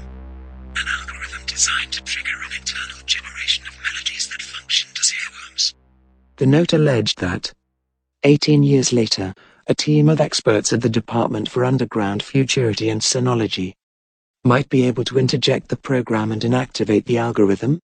an 0.77 0.85
algorithm 1.01 1.47
designed 1.47 1.93
to 1.93 2.05
trigger 2.05 2.37
an 2.45 2.53
internal 2.61 3.01
generation 3.07 3.65
of 3.67 3.75
melodies 3.83 4.29
that 4.29 4.43
functioned 4.43 4.99
as 5.01 5.13
earworms. 5.13 5.75
The 6.37 6.47
note 6.47 6.75
alleged 6.75 7.21
that, 7.21 7.55
18 8.25 8.63
years 8.63 8.93
later, 8.93 9.33
a 9.69 9.75
team 9.75 10.09
of 10.09 10.21
experts 10.21 10.73
at 10.73 10.81
the 10.81 10.89
Department 10.89 11.49
for 11.49 11.65
Underground 11.65 12.23
Futurity 12.23 12.89
and 12.91 13.01
Sonology 13.01 13.75
might 14.45 14.69
be 14.69 14.87
able 14.87 15.05
to 15.05 15.19
interject 15.19 15.69
the 15.69 15.77
program 15.77 16.33
and 16.33 16.43
inactivate 16.43 17.05
the 17.05 17.19
algorithm. 17.19 17.79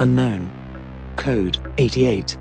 Unknown. 0.00 0.50
Code 1.16 1.58
88. 1.78 2.36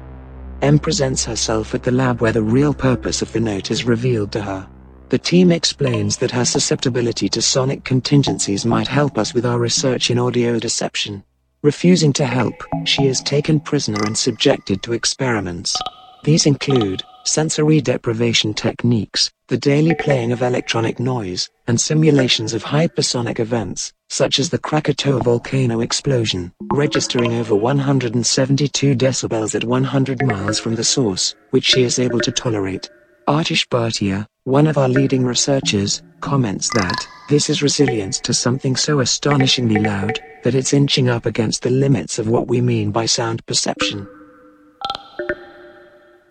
M 0.62 0.80
presents 0.80 1.24
herself 1.24 1.76
at 1.76 1.84
the 1.84 1.91
lab 1.91 2.22
where 2.22 2.32
the 2.32 2.41
real 2.41 2.74
purpose 2.74 3.22
of 3.22 3.32
the 3.32 3.39
note 3.39 3.69
is 3.69 3.84
revealed 3.84 4.32
to 4.32 4.41
her. 4.41 4.67
The 5.10 5.17
team 5.17 5.52
explains 5.52 6.17
that 6.17 6.32
her 6.32 6.45
susceptibility 6.45 7.30
to 7.30 7.41
sonic 7.41 7.84
contingencies 7.84 8.65
might 8.65 8.88
help 8.88 9.17
us 9.17 9.34
with 9.34 9.45
our 9.45 9.60
research 9.60 10.10
in 10.10 10.19
audio 10.19 10.60
deception. 10.60 11.24
Refusing 11.62 12.13
to 12.13 12.26
help, 12.26 12.54
she 12.86 13.08
is 13.08 13.22
taken 13.22 13.60
prisoner 13.60 14.00
and 14.06 14.17
subjected 14.17 14.82
to 14.84 14.93
experiments. 14.93 15.76
These 16.24 16.45
include 16.45 17.04
sensory 17.30 17.80
deprivation 17.80 18.54
techniques, 18.54 19.32
the 19.48 19.58
daily 19.58 19.94
playing 19.94 20.32
of 20.32 20.42
electronic 20.42 21.00
noise, 21.00 21.48
and 21.68 21.80
simulations 21.80 22.54
of 22.54 22.63
hypersonic 22.63 23.39
events, 23.39 23.94
such 24.10 24.39
as 24.39 24.50
the 24.50 24.58
Krakatoa 24.58 25.22
volcano 25.22 25.82
explosion, 25.82 26.52
registering 26.74 27.34
over 27.34 27.56
172 27.56 28.96
decibels 28.96 29.54
at 29.54 29.63
100 29.63 30.26
miles 30.26 30.60
from 30.60 30.76
the 30.76 30.84
source, 30.84 31.36
which 31.52 31.65
she 31.65 31.84
is 31.84 32.00
able 32.00 32.20
to 32.20 32.32
tolerate. 32.32 32.89
Aatish 33.28 33.68
Bhatia, 33.68 34.26
one 34.46 34.65
of 34.65 34.80
our 34.80 34.89
leading 34.89 35.24
researchers, 35.24 36.02
comments 36.22 36.70
that 36.74 37.08
this 37.30 37.48
is 37.48 37.62
resilience 37.62 38.20
to 38.22 38.34
something 38.34 38.76
so 38.76 39.02
astonishingly 39.02 39.80
loud 39.80 40.20
that 40.44 40.56
it's 40.56 40.74
inching 40.74 41.10
up 41.10 41.28
against 41.28 41.62
the 41.62 41.70
limits 41.70 42.18
of 42.18 42.28
what 42.28 42.48
we 42.48 42.60
mean 42.60 42.89
by 42.89 43.06
sound 43.06 43.46
perception. 43.46 44.08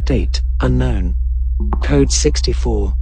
Date 0.04 0.42
unknown. 0.60 1.14
Code 1.82 2.10
64. 2.10 2.92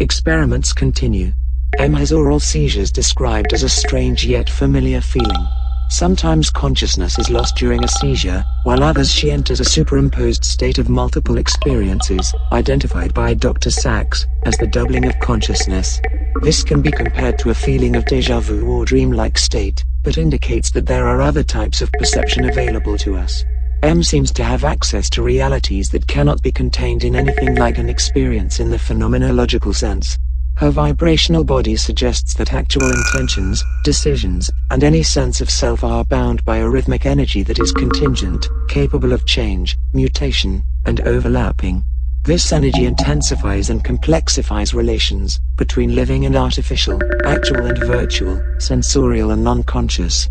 Experiments 0.00 0.72
continue. 0.72 1.32
M 1.78 1.92
has 1.94 2.12
oral 2.12 2.40
seizures 2.40 2.90
described 2.90 3.52
as 3.52 3.62
a 3.62 3.68
strange 3.68 4.24
yet 4.24 4.48
familiar 4.50 5.00
feeling. 5.00 5.46
Sometimes 5.90 6.50
consciousness 6.50 7.18
is 7.18 7.30
lost 7.30 7.56
during 7.56 7.82
a 7.82 7.88
seizure, 7.88 8.44
while 8.64 8.82
others 8.82 9.10
she 9.10 9.30
enters 9.30 9.60
a 9.60 9.64
superimposed 9.64 10.44
state 10.44 10.78
of 10.78 10.88
multiple 10.88 11.38
experiences, 11.38 12.34
identified 12.52 13.14
by 13.14 13.32
Dr. 13.32 13.70
Sachs 13.70 14.26
as 14.44 14.56
the 14.58 14.66
doubling 14.66 15.06
of 15.06 15.18
consciousness. 15.20 16.00
This 16.42 16.62
can 16.62 16.82
be 16.82 16.90
compared 16.90 17.38
to 17.38 17.50
a 17.50 17.54
feeling 17.54 17.96
of 17.96 18.04
deja 18.04 18.40
vu 18.40 18.66
or 18.66 18.84
dreamlike 18.84 19.38
state, 19.38 19.84
but 20.02 20.18
indicates 20.18 20.70
that 20.72 20.86
there 20.86 21.06
are 21.06 21.22
other 21.22 21.42
types 21.42 21.80
of 21.80 21.90
perception 21.92 22.48
available 22.48 22.98
to 22.98 23.16
us. 23.16 23.44
M 23.82 24.02
seems 24.02 24.32
to 24.32 24.42
have 24.42 24.64
access 24.64 25.08
to 25.10 25.22
realities 25.22 25.88
that 25.90 26.06
cannot 26.08 26.42
be 26.42 26.50
contained 26.50 27.04
in 27.04 27.14
anything 27.14 27.54
like 27.54 27.78
an 27.78 27.88
experience 27.88 28.58
in 28.58 28.70
the 28.70 28.76
phenomenological 28.76 29.72
sense. 29.72 30.18
Her 30.56 30.70
vibrational 30.70 31.44
body 31.44 31.76
suggests 31.76 32.34
that 32.34 32.52
actual 32.52 32.90
intentions, 32.90 33.62
decisions, 33.84 34.50
and 34.72 34.82
any 34.82 35.04
sense 35.04 35.40
of 35.40 35.48
self 35.48 35.84
are 35.84 36.04
bound 36.04 36.44
by 36.44 36.56
a 36.56 36.68
rhythmic 36.68 37.06
energy 37.06 37.44
that 37.44 37.60
is 37.60 37.70
contingent, 37.70 38.48
capable 38.68 39.12
of 39.12 39.24
change, 39.24 39.78
mutation, 39.92 40.64
and 40.84 41.00
overlapping. 41.02 41.84
This 42.24 42.52
energy 42.52 42.84
intensifies 42.84 43.70
and 43.70 43.84
complexifies 43.84 44.74
relations 44.74 45.38
between 45.56 45.94
living 45.94 46.26
and 46.26 46.34
artificial, 46.34 47.00
actual 47.24 47.66
and 47.66 47.78
virtual, 47.78 48.42
sensorial 48.58 49.30
and 49.30 49.44
non-conscious. 49.44 50.28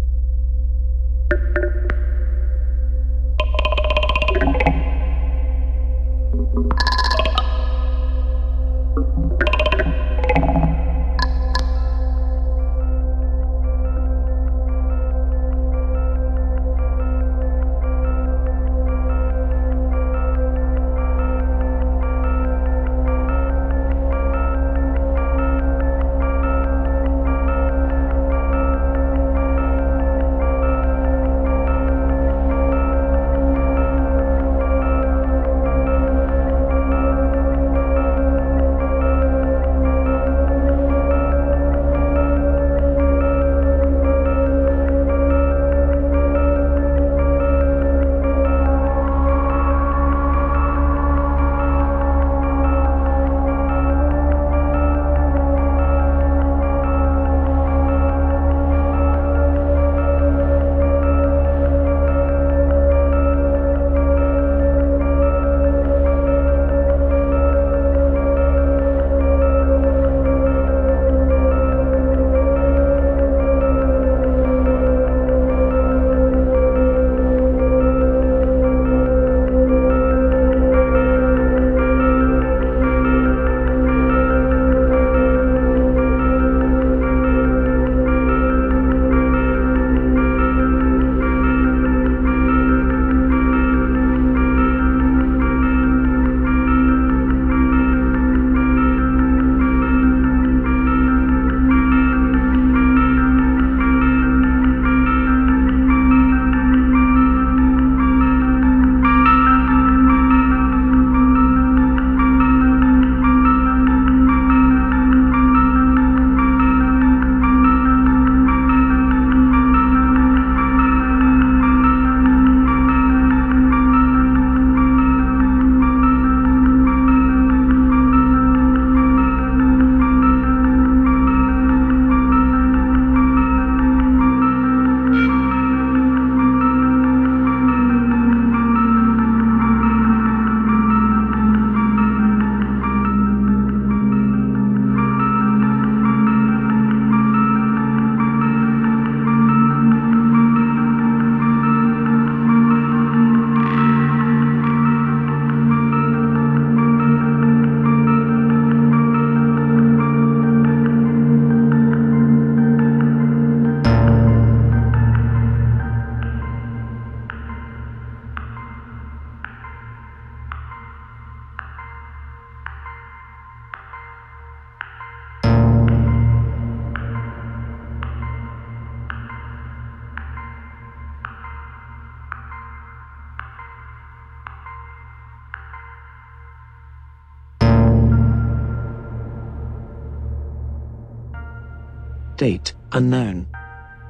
Date 192.38 192.76
unknown. 192.92 193.48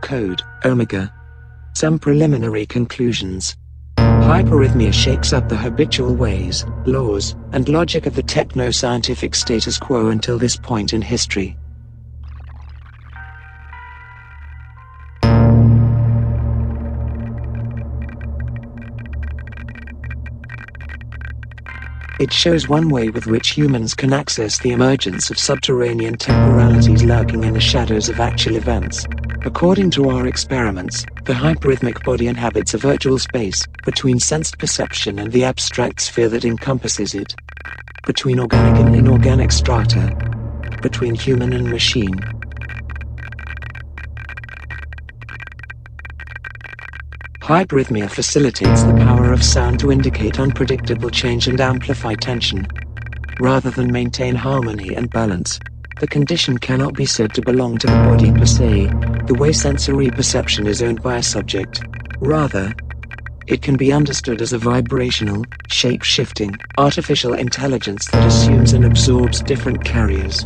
Code 0.02 0.42
Omega. 0.66 1.14
Some 1.74 1.98
preliminary 1.98 2.66
conclusions. 2.66 3.56
Hyperrhythmia 3.98 4.94
shakes 4.94 5.32
up 5.32 5.48
the 5.48 5.56
habitual 5.56 6.14
ways, 6.14 6.66
laws, 6.86 7.38
and 7.54 7.70
logic 7.70 8.06
of 8.06 8.16
the 8.16 8.24
techno 8.24 8.70
scientific 8.70 9.34
status 9.34 9.78
quo 9.78 10.10
until 10.10 10.38
this 10.38 10.58
point 10.58 10.92
in 10.92 11.02
history. 11.02 11.58
It 22.20 22.34
shows 22.34 22.68
one 22.68 22.90
way 22.90 23.12
with 23.12 23.28
which 23.28 23.50
humans 23.50 23.94
can 23.94 24.12
access 24.12 24.58
the 24.58 24.72
emergence 24.72 25.30
of 25.30 25.38
subterranean 25.38 26.18
temporalities 26.18 27.04
lurking 27.04 27.44
in 27.44 27.54
the 27.54 27.60
shadows 27.60 28.10
of 28.10 28.20
actual 28.20 28.56
events. 28.56 29.06
According 29.46 29.92
to 29.92 30.10
our 30.10 30.26
experiments, 30.26 31.06
the 31.26 31.34
hyperrhythmic 31.34 32.04
body 32.04 32.26
inhabits 32.28 32.74
a 32.74 32.80
virtual 32.80 33.20
space 33.20 33.68
between 33.86 34.20
sensed 34.20 34.58
perception 34.58 35.20
and 35.20 35.32
the 35.32 35.44
abstract 35.44 36.02
sphere 36.02 36.30
that 36.30 36.44
encompasses 36.44 37.14
it, 37.14 37.36
between 38.04 38.40
organic 38.40 38.78
and 38.84 38.96
inorganic 38.96 39.52
strata, 39.52 40.08
between 40.82 41.14
human 41.14 41.54
and 41.54 41.70
machine. 41.70 42.37
Hyperrhythmia 47.48 48.12
facilitates 48.12 48.84
the 48.84 48.94
power 48.96 49.32
of 49.32 49.42
sound 49.42 49.80
to 49.80 49.90
indicate 49.90 50.38
unpredictable 50.38 51.10
change 51.10 51.48
and 51.48 51.62
amplify 51.62 52.14
tension, 52.14 52.68
rather 53.40 53.70
than 53.70 53.90
maintain 53.90 54.36
harmony 54.36 54.96
and 54.96 55.10
balance. 55.10 55.62
The 55.98 56.08
condition 56.08 56.58
cannot 56.58 56.94
be 56.94 57.06
said 57.06 57.34
to 57.36 57.42
belong 57.42 57.78
to 57.78 57.88
the 57.88 57.94
body 57.94 58.34
per 58.34 58.46
se, 58.46 58.88
the 59.28 59.34
way 59.34 59.54
sensory 59.54 60.12
perception 60.12 60.68
is 60.68 60.82
owned 60.82 61.02
by 61.02 61.20
a 61.20 61.24
subject. 61.24 61.86
Rather, 62.20 62.76
it 63.48 63.62
can 63.62 63.78
be 63.78 63.94
understood 63.94 64.42
as 64.42 64.52
a 64.52 64.58
vibrational, 64.58 65.46
shape-shifting, 65.70 66.60
artificial 66.78 67.34
intelligence 67.36 68.08
that 68.08 68.28
assumes 68.28 68.74
and 68.74 68.84
absorbs 68.84 69.42
different 69.42 69.86
carriers. 69.86 70.46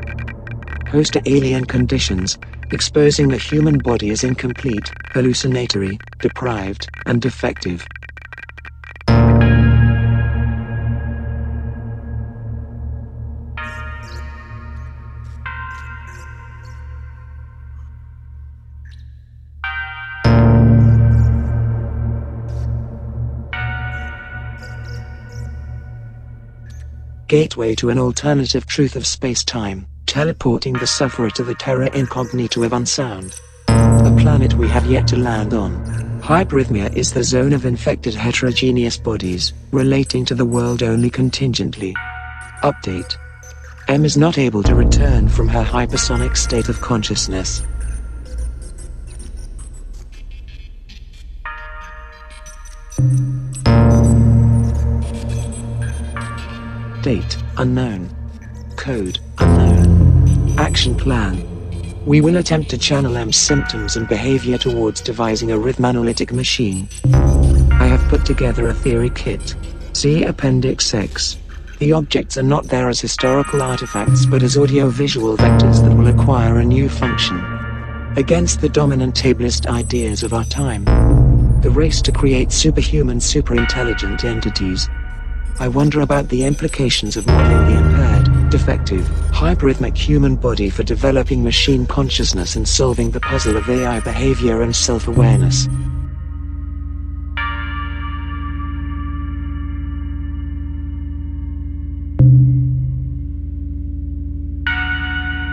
Host 0.92 1.14
to 1.14 1.22
alien 1.26 1.64
conditions, 1.64 2.38
exposing 2.72 3.30
the 3.30 3.38
human 3.38 3.78
body 3.78 4.10
as 4.10 4.26
incomplete, 4.26 4.92
hallucinatory, 5.14 5.98
deprived, 6.20 6.90
and 7.06 7.22
defective. 7.22 7.88
Gateway 27.30 27.76
to 27.76 27.90
an 27.90 27.98
alternative 27.98 28.66
truth 28.66 28.98
of 28.98 29.08
space-time 29.08 29.88
teleporting 30.12 30.74
the 30.74 30.86
sufferer 30.86 31.30
to 31.30 31.42
the 31.42 31.56
terra 31.56 31.90
incognita 31.96 32.62
of 32.64 32.74
unsound. 32.74 33.40
A 33.70 34.14
planet 34.20 34.54
we 34.56 34.68
have 34.68 34.86
yet 34.86 35.08
to 35.08 35.16
land 35.16 35.54
on. 35.54 35.72
Hyperrhythmia 36.22 36.94
is 36.98 37.14
the 37.14 37.24
zone 37.24 37.54
of 37.54 37.66
infected 37.66 38.14
heterogeneous 38.14 38.98
bodies, 38.98 39.54
relating 39.72 40.26
to 40.26 40.36
the 40.36 40.44
world 40.44 40.84
only 40.84 41.10
contingently. 41.10 41.96
Update. 42.62 43.16
M 43.88 44.04
is 44.04 44.18
not 44.18 44.38
able 44.38 44.62
to 44.64 44.76
return 44.76 45.30
from 45.30 45.48
her 45.48 45.64
hypersonic 45.64 46.36
state 46.36 46.68
of 46.68 46.82
consciousness. 46.82 47.64
Date, 57.02 57.38
unknown. 57.56 58.14
Code. 58.76 59.20
Action 60.58 60.96
plan. 60.96 61.48
We 62.06 62.22
will 62.22 62.38
attempt 62.38 62.70
to 62.72 62.78
channel 62.78 63.18
M's 63.18 63.38
symptoms 63.38 63.96
and 63.96 64.08
behavior 64.08 64.58
towards 64.58 65.02
devising 65.02 65.52
a 65.52 65.58
rhythmanalytic 65.58 66.32
machine. 66.32 66.88
I 67.72 67.86
have 67.86 68.08
put 68.10 68.26
together 68.26 68.68
a 68.68 68.74
theory 68.74 69.10
kit. 69.10 69.56
See 69.94 70.24
Appendix 70.24 70.94
X. 70.94 71.38
The 71.80 71.94
objects 71.94 72.38
are 72.38 72.44
not 72.44 72.66
there 72.66 72.90
as 72.90 73.00
historical 73.00 73.62
artifacts 73.62 74.26
but 74.26 74.44
as 74.44 74.58
audio-visual 74.58 75.38
vectors 75.38 75.82
that 75.84 75.96
will 75.96 76.08
acquire 76.08 76.60
a 76.60 76.66
new 76.66 76.90
function. 76.90 77.40
Against 78.18 78.62
the 78.62 78.70
dominant 78.70 79.16
ableist 79.16 79.68
ideas 79.68 80.22
of 80.22 80.34
our 80.34 80.46
time. 80.46 80.86
The 81.62 81.72
race 81.72 82.02
to 82.02 82.12
create 82.12 82.52
superhuman 82.52 83.20
superintelligent 83.20 84.26
entities. 84.26 84.90
I 85.60 85.68
wonder 85.68 86.02
about 86.02 86.28
the 86.30 86.44
implications 86.44 87.16
of 87.16 87.28
modeling 87.28 87.68
the 87.68 87.80
impaired, 87.80 88.11
defective, 88.52 89.06
hyperrhythmic 89.32 89.98
human 89.98 90.36
body 90.36 90.70
for 90.70 90.84
developing 90.84 91.42
machine 91.42 91.88
consciousness 91.88 92.58
and 92.58 92.68
solving 92.68 93.10
the 93.10 93.20
puzzle 93.22 93.56
of 93.56 93.68
AI 93.70 94.02
behavior 94.02 94.62
and 94.62 94.76
self-awareness. 94.76 95.68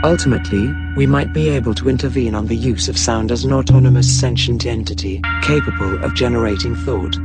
Ultimately, 0.04 0.72
we 0.96 1.06
might 1.06 1.32
be 1.32 1.48
able 1.50 1.74
to 1.74 1.88
intervene 1.88 2.34
on 2.34 2.46
the 2.46 2.56
use 2.56 2.88
of 2.88 2.98
sound 2.98 3.30
as 3.30 3.44
an 3.44 3.52
autonomous 3.52 4.08
sentient 4.08 4.66
entity, 4.66 5.20
capable 5.42 6.02
of 6.02 6.14
generating 6.14 6.74
thought. 6.74 7.16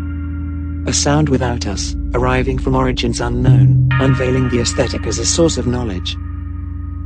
A 0.85 0.91
sound 0.91 1.29
without 1.29 1.65
us, 1.65 1.95
arriving 2.13 2.59
from 2.59 2.75
origins 2.75 3.21
unknown, 3.21 3.87
unveiling 3.93 4.49
the 4.49 4.59
aesthetic 4.59 5.07
as 5.07 5.17
a 5.17 5.25
source 5.25 5.57
of 5.57 5.65
knowledge. 5.65 6.17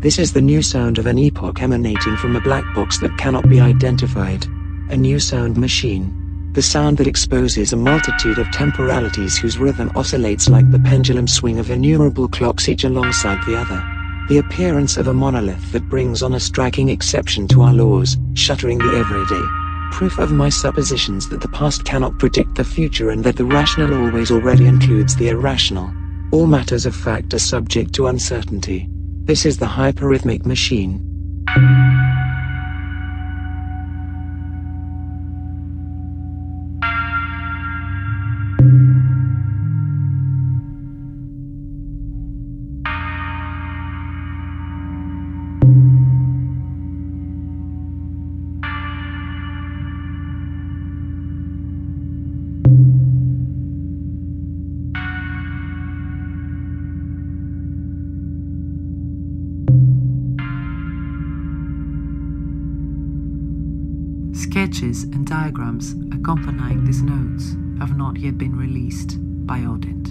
This 0.01 0.17
is 0.17 0.33
the 0.33 0.41
new 0.41 0.63
sound 0.63 0.97
of 0.97 1.05
an 1.05 1.19
epoch 1.19 1.61
emanating 1.61 2.17
from 2.17 2.35
a 2.35 2.41
black 2.41 2.63
box 2.73 2.97
that 2.99 3.15
cannot 3.19 3.47
be 3.47 3.59
identified. 3.59 4.47
A 4.89 4.97
new 4.97 5.19
sound 5.19 5.57
machine. 5.57 6.51
The 6.53 6.61
sound 6.63 6.97
that 6.97 7.05
exposes 7.05 7.71
a 7.71 7.77
multitude 7.77 8.39
of 8.39 8.51
temporalities 8.51 9.37
whose 9.37 9.59
rhythm 9.59 9.91
oscillates 9.95 10.49
like 10.49 10.69
the 10.71 10.79
pendulum 10.79 11.27
swing 11.27 11.59
of 11.59 11.69
innumerable 11.69 12.27
clocks 12.27 12.67
each 12.67 12.83
alongside 12.83 13.45
the 13.45 13.57
other. 13.57 13.83
The 14.27 14.39
appearance 14.39 14.97
of 14.97 15.07
a 15.07 15.13
monolith 15.13 15.71
that 15.71 15.87
brings 15.87 16.23
on 16.23 16.33
a 16.33 16.39
striking 16.39 16.89
exception 16.89 17.47
to 17.49 17.61
our 17.61 17.73
laws, 17.73 18.17
shuttering 18.33 18.79
the 18.79 18.97
everyday. 18.97 19.66
Proof 19.91 20.19
of 20.19 20.31
my 20.31 20.49
suppositions 20.49 21.27
that 21.29 21.41
the 21.41 21.47
past 21.49 21.83
cannot 21.83 22.17
predict 22.19 22.55
the 22.55 22.63
future 22.63 23.09
and 23.09 23.23
that 23.23 23.35
the 23.35 23.45
rational 23.45 23.93
always 23.93 24.31
already 24.31 24.65
includes 24.65 25.15
the 25.15 25.29
irrational. 25.29 25.91
All 26.31 26.45
matters 26.47 26.85
of 26.85 26.95
fact 26.95 27.33
are 27.33 27.39
subject 27.39 27.93
to 27.95 28.07
uncertainty. 28.07 28.87
This 29.23 29.45
is 29.45 29.57
the 29.57 29.65
hyperrhythmic 29.65 30.45
machine. 30.45 31.03
Diagrams 65.39 65.93
accompanying 66.15 66.83
these 66.83 67.03
notes 67.03 67.55
have 67.77 67.95
not 67.95 68.17
yet 68.17 68.39
been 68.39 68.57
released 68.57 69.17
by 69.45 69.59
AUDINT. 69.59 70.06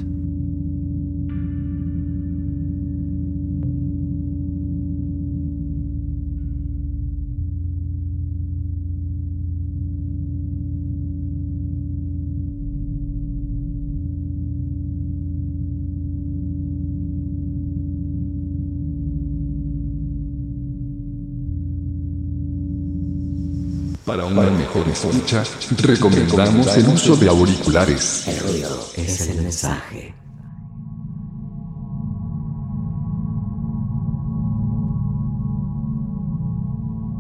Para 24.07 24.25
una 24.25 24.43
mejor 24.43 24.87
escucha, 24.87 25.43
recomendamos 25.83 26.77
el 26.77 26.87
uso 26.87 27.17
de 27.17 27.29
auriculares. 27.29 28.29
El 28.29 28.39
ruido 28.39 28.69
es 28.97 29.29
el 29.29 29.43
mensaje. 29.43 30.15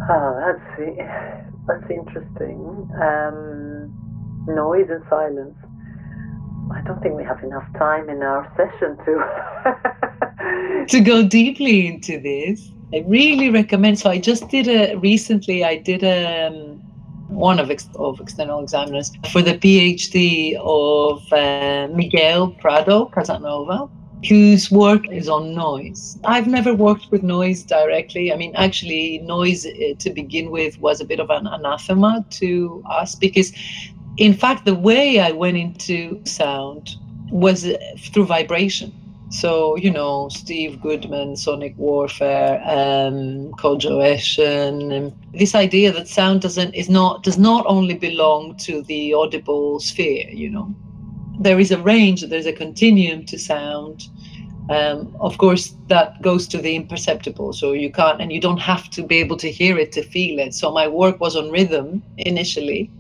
Oh, 0.08 0.38
that's 0.38 0.62
that's 1.66 1.90
interesting. 1.90 2.88
Um, 3.02 3.90
noise 4.46 4.86
and 4.88 5.02
silence. 5.10 5.56
I 6.70 6.82
don't 6.82 7.02
think 7.02 7.16
we 7.16 7.24
have 7.24 7.42
enough 7.42 7.66
time 7.80 8.08
in 8.08 8.22
our 8.22 8.46
session 8.56 8.96
to 9.04 10.86
to 10.86 11.00
go 11.00 11.26
deeply 11.26 11.88
into 11.88 12.20
this. 12.20 12.75
I 12.94 13.04
really 13.06 13.50
recommend. 13.50 13.98
So 13.98 14.10
I 14.10 14.18
just 14.18 14.48
did 14.48 14.68
a 14.68 14.96
recently. 14.96 15.64
I 15.64 15.76
did 15.76 16.02
a 16.02 16.46
um, 16.46 16.82
one 17.28 17.58
of, 17.58 17.70
ex, 17.70 17.88
of 17.96 18.20
external 18.20 18.62
examiners 18.62 19.10
for 19.30 19.42
the 19.42 19.54
PhD 19.54 20.54
of 20.60 21.32
uh, 21.32 21.88
Miguel 21.92 22.52
Prado 22.52 23.06
Casanova, 23.06 23.88
whose 24.28 24.70
work 24.70 25.08
is 25.10 25.28
on 25.28 25.54
noise. 25.54 26.18
I've 26.24 26.46
never 26.46 26.74
worked 26.74 27.10
with 27.10 27.22
noise 27.22 27.64
directly. 27.64 28.32
I 28.32 28.36
mean, 28.36 28.54
actually, 28.54 29.18
noise 29.18 29.66
uh, 29.66 29.94
to 29.98 30.10
begin 30.10 30.50
with 30.50 30.78
was 30.80 31.00
a 31.00 31.04
bit 31.04 31.18
of 31.18 31.30
an 31.30 31.46
anathema 31.48 32.24
to 32.30 32.82
us 32.88 33.16
because, 33.16 33.52
in 34.16 34.32
fact, 34.32 34.64
the 34.64 34.74
way 34.74 35.18
I 35.18 35.32
went 35.32 35.56
into 35.56 36.24
sound 36.24 36.90
was 37.30 37.66
uh, 37.66 37.76
through 37.98 38.26
vibration. 38.26 38.92
So, 39.30 39.76
you 39.76 39.90
know, 39.90 40.28
Steve 40.28 40.80
Goodman, 40.80 41.36
Sonic 41.36 41.76
Warfare, 41.76 42.60
um, 42.64 43.50
Kodwo 43.52 43.98
Eshun, 44.00 45.12
this 45.32 45.54
idea 45.54 45.90
that 45.92 46.06
sound 46.06 46.42
doesn't 46.42 46.74
is 46.74 46.88
not 46.88 47.24
does 47.24 47.36
not 47.36 47.66
only 47.66 47.94
belong 47.94 48.56
to 48.58 48.82
the 48.82 49.14
audible 49.14 49.80
sphere, 49.80 50.28
you 50.30 50.48
know. 50.48 50.72
There 51.40 51.58
is 51.58 51.72
a 51.72 51.78
range, 51.78 52.22
there's 52.22 52.46
a 52.46 52.52
continuum 52.52 53.26
to 53.26 53.38
sound. 53.38 54.04
Um, 54.70 55.14
of 55.20 55.38
course, 55.38 55.74
that 55.88 56.22
goes 56.22 56.46
to 56.48 56.58
the 56.58 56.74
imperceptible. 56.74 57.52
So 57.52 57.72
you 57.72 57.90
can't, 57.90 58.20
and 58.20 58.32
you 58.32 58.40
don't 58.40 58.60
have 58.60 58.90
to 58.90 59.02
be 59.02 59.16
able 59.16 59.36
to 59.38 59.50
hear 59.50 59.76
it 59.78 59.92
to 59.92 60.02
feel 60.02 60.38
it. 60.38 60.54
So 60.54 60.72
my 60.72 60.86
work 60.88 61.20
was 61.20 61.36
on 61.36 61.50
rhythm 61.50 62.02
initially 62.18 62.90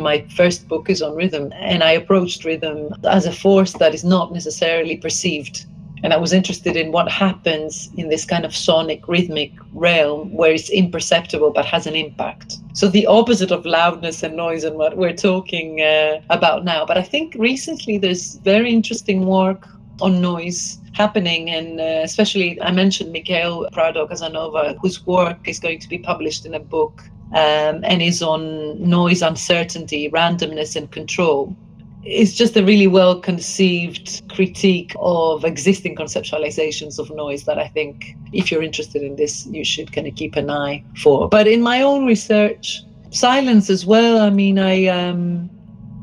my 0.00 0.24
first 0.36 0.68
book 0.68 0.88
is 0.88 1.02
on 1.02 1.14
rhythm. 1.14 1.52
And 1.56 1.82
I 1.82 1.90
approached 1.92 2.44
rhythm 2.44 2.94
as 3.04 3.26
a 3.26 3.32
force 3.32 3.72
that 3.74 3.94
is 3.94 4.04
not 4.04 4.32
necessarily 4.32 4.96
perceived. 4.96 5.66
And 6.04 6.12
I 6.12 6.16
was 6.16 6.32
interested 6.32 6.76
in 6.76 6.90
what 6.90 7.10
happens 7.10 7.90
in 7.96 8.08
this 8.08 8.24
kind 8.24 8.44
of 8.44 8.56
sonic 8.56 9.06
rhythmic 9.06 9.52
realm 9.72 10.32
where 10.32 10.52
it's 10.52 10.70
imperceptible 10.70 11.50
but 11.50 11.64
has 11.66 11.86
an 11.86 11.94
impact. 11.94 12.58
So, 12.74 12.88
the 12.88 13.06
opposite 13.06 13.52
of 13.52 13.64
loudness 13.66 14.22
and 14.22 14.36
noise 14.36 14.64
and 14.64 14.76
what 14.76 14.96
we're 14.96 15.16
talking 15.16 15.80
uh, 15.80 16.20
about 16.30 16.64
now. 16.64 16.84
But 16.86 16.98
I 16.98 17.02
think 17.02 17.36
recently 17.38 17.98
there's 17.98 18.36
very 18.36 18.72
interesting 18.72 19.26
work 19.26 19.68
on 20.00 20.20
noise 20.20 20.78
happening 20.94 21.48
and 21.50 21.80
uh, 21.80 22.00
especially 22.04 22.60
i 22.60 22.70
mentioned 22.70 23.12
Miguel 23.12 23.66
prado 23.72 24.06
casanova 24.06 24.76
whose 24.80 25.06
work 25.06 25.48
is 25.48 25.58
going 25.58 25.78
to 25.78 25.88
be 25.88 25.98
published 25.98 26.44
in 26.44 26.54
a 26.54 26.60
book 26.60 27.02
um, 27.34 27.84
and 27.84 28.02
is 28.02 28.22
on 28.22 28.82
noise, 28.88 29.22
uncertainty, 29.22 30.10
randomness, 30.10 30.76
and 30.76 30.90
control. 30.90 31.56
It's 32.04 32.32
just 32.32 32.56
a 32.56 32.64
really 32.64 32.88
well 32.88 33.20
conceived 33.20 34.22
critique 34.28 34.92
of 34.98 35.44
existing 35.44 35.94
conceptualizations 35.94 36.98
of 36.98 37.10
noise 37.10 37.44
that 37.44 37.58
I 37.58 37.68
think, 37.68 38.16
if 38.32 38.50
you're 38.50 38.62
interested 38.62 39.02
in 39.02 39.16
this, 39.16 39.46
you 39.46 39.64
should 39.64 39.92
kind 39.92 40.06
of 40.06 40.16
keep 40.16 40.34
an 40.36 40.50
eye 40.50 40.82
for. 40.96 41.28
But 41.28 41.46
in 41.46 41.62
my 41.62 41.80
own 41.80 42.04
research, 42.06 42.82
silence 43.10 43.70
as 43.70 43.86
well. 43.86 44.20
I 44.20 44.30
mean, 44.30 44.58
I 44.58 44.86
um, 44.86 45.48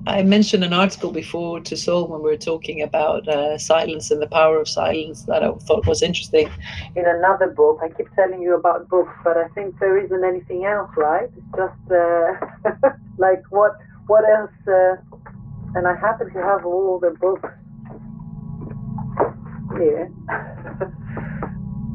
I 0.09 0.23
mentioned 0.23 0.63
an 0.63 0.73
article 0.73 1.11
before 1.11 1.59
to 1.61 1.77
Sol 1.77 2.07
when 2.07 2.21
we 2.23 2.29
were 2.31 2.37
talking 2.37 2.81
about 2.81 3.27
uh, 3.27 3.57
silence 3.59 4.09
and 4.09 4.19
the 4.21 4.27
power 4.27 4.59
of 4.59 4.67
silence 4.67 5.23
that 5.23 5.43
I 5.43 5.51
thought 5.51 5.85
was 5.85 6.01
interesting. 6.01 6.49
In 6.95 7.05
another 7.05 7.47
book, 7.47 7.79
I 7.83 7.89
keep 7.89 8.13
telling 8.15 8.41
you 8.41 8.55
about 8.55 8.89
books, 8.89 9.13
but 9.23 9.37
I 9.37 9.47
think 9.49 9.79
there 9.79 9.97
isn't 9.97 10.23
anything 10.23 10.65
else, 10.65 10.89
right? 10.97 11.29
It's 11.37 11.55
just 11.55 11.91
uh, 11.91 12.89
like 13.17 13.43
what 13.51 13.77
what 14.07 14.23
else? 14.27 14.51
Uh, 14.67 14.95
and 15.75 15.87
I 15.87 15.95
happen 15.95 16.33
to 16.33 16.41
have 16.41 16.65
all 16.65 16.99
the 16.99 17.11
books 17.11 17.49
here. 19.77 20.11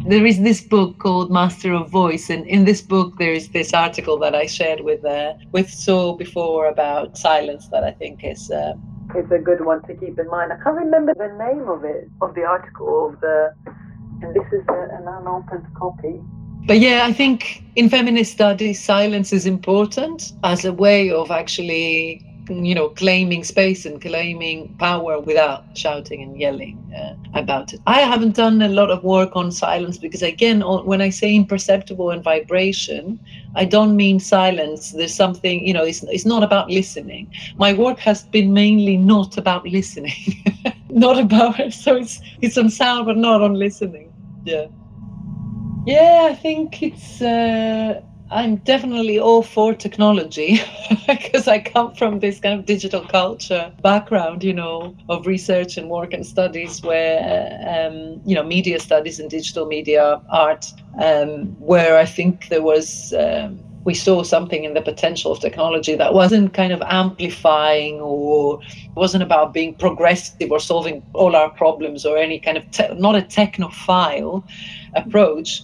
there 0.06 0.26
is 0.26 0.42
this 0.42 0.60
book 0.60 0.98
called 0.98 1.30
Master 1.30 1.72
of 1.72 1.90
Voice, 1.90 2.28
and 2.28 2.46
in 2.46 2.64
this 2.64 2.82
book 2.82 3.16
there 3.18 3.32
is 3.32 3.48
this 3.48 3.72
article 3.72 4.18
that 4.18 4.34
I 4.34 4.46
shared 4.46 4.80
with 4.80 5.04
uh, 5.04 5.34
with 5.52 5.70
Sol 5.70 6.16
before 6.16 6.66
about 6.66 7.16
silence 7.16 7.68
that 7.68 7.84
I 7.84 7.92
think 7.92 8.22
is. 8.22 8.50
Uh, 8.50 8.74
it's 9.14 9.30
a 9.30 9.38
good 9.38 9.64
one 9.64 9.82
to 9.82 9.94
keep 9.94 10.18
in 10.18 10.28
mind. 10.28 10.52
I 10.52 10.56
can't 10.62 10.76
remember 10.76 11.14
the 11.14 11.32
name 11.38 11.68
of 11.68 11.84
it 11.84 12.08
of 12.20 12.34
the 12.34 12.42
article 12.42 13.08
of 13.08 13.20
the, 13.20 13.54
and 14.22 14.34
this 14.34 14.46
is 14.52 14.64
a, 14.68 14.96
an 14.96 15.06
unopened 15.08 15.66
copy. 15.74 16.20
But 16.66 16.80
yeah, 16.80 17.04
I 17.04 17.12
think 17.12 17.62
in 17.76 17.88
feminist 17.88 18.32
studies, 18.32 18.82
silence 18.82 19.32
is 19.32 19.46
important 19.46 20.32
as 20.42 20.64
a 20.64 20.72
way 20.72 21.10
of 21.10 21.30
actually 21.30 22.24
you 22.48 22.74
know, 22.74 22.88
claiming 22.90 23.44
space 23.44 23.86
and 23.86 24.00
claiming 24.00 24.74
power 24.78 25.20
without 25.20 25.64
shouting 25.76 26.22
and 26.22 26.38
yelling 26.38 26.78
uh, 26.96 27.14
about 27.38 27.72
it. 27.72 27.80
I 27.86 28.00
haven't 28.00 28.36
done 28.36 28.62
a 28.62 28.68
lot 28.68 28.90
of 28.90 29.02
work 29.02 29.34
on 29.34 29.50
silence 29.50 29.98
because, 29.98 30.22
again, 30.22 30.60
when 30.60 31.00
I 31.00 31.10
say 31.10 31.34
imperceptible 31.34 32.10
and 32.10 32.22
vibration, 32.22 33.18
I 33.54 33.64
don't 33.64 33.96
mean 33.96 34.20
silence. 34.20 34.90
There's 34.92 35.14
something, 35.14 35.66
you 35.66 35.72
know, 35.72 35.84
it's, 35.84 36.02
it's 36.04 36.26
not 36.26 36.42
about 36.42 36.70
listening. 36.70 37.32
My 37.56 37.72
work 37.72 37.98
has 38.00 38.24
been 38.24 38.52
mainly 38.52 38.96
not 38.96 39.36
about 39.38 39.66
listening, 39.66 40.12
not 40.90 41.18
about, 41.18 41.72
so 41.72 41.96
it's, 41.96 42.20
it's 42.40 42.58
on 42.58 42.70
sound, 42.70 43.06
but 43.06 43.16
not 43.16 43.40
on 43.40 43.54
listening. 43.54 44.12
Yeah. 44.44 44.66
Yeah, 45.86 46.28
I 46.30 46.34
think 46.34 46.82
it's. 46.82 47.20
Uh, 47.20 48.00
I'm 48.30 48.56
definitely 48.56 49.18
all 49.18 49.42
for 49.42 49.74
technology 49.74 50.60
because 51.06 51.46
I 51.46 51.58
come 51.60 51.94
from 51.94 52.20
this 52.20 52.40
kind 52.40 52.58
of 52.58 52.64
digital 52.64 53.02
culture 53.02 53.70
background, 53.82 54.42
you 54.42 54.54
know, 54.54 54.96
of 55.08 55.26
research 55.26 55.76
and 55.76 55.90
work 55.90 56.14
and 56.14 56.24
studies 56.26 56.82
where, 56.82 57.20
um, 57.68 58.20
you 58.24 58.34
know, 58.34 58.42
media 58.42 58.80
studies 58.80 59.20
and 59.20 59.28
digital 59.30 59.66
media 59.66 60.20
art, 60.30 60.72
um, 61.02 61.48
where 61.60 61.98
I 61.98 62.06
think 62.06 62.48
there 62.48 62.62
was. 62.62 63.12
Um, 63.12 63.60
we 63.84 63.92
saw 63.92 64.22
something 64.22 64.64
in 64.64 64.72
the 64.72 64.80
potential 64.80 65.30
of 65.30 65.40
technology 65.40 65.94
that 65.94 66.14
wasn't 66.14 66.54
kind 66.54 66.72
of 66.72 66.80
amplifying 66.86 68.00
or 68.00 68.58
wasn't 68.94 69.22
about 69.22 69.52
being 69.52 69.74
progressive 69.74 70.50
or 70.50 70.58
solving 70.58 71.02
all 71.12 71.36
our 71.36 71.50
problems 71.50 72.06
or 72.06 72.16
any 72.16 72.38
kind 72.38 72.56
of 72.56 72.70
te- 72.70 72.94
not 72.94 73.14
a 73.14 73.20
technophile 73.20 74.42
approach 74.94 75.60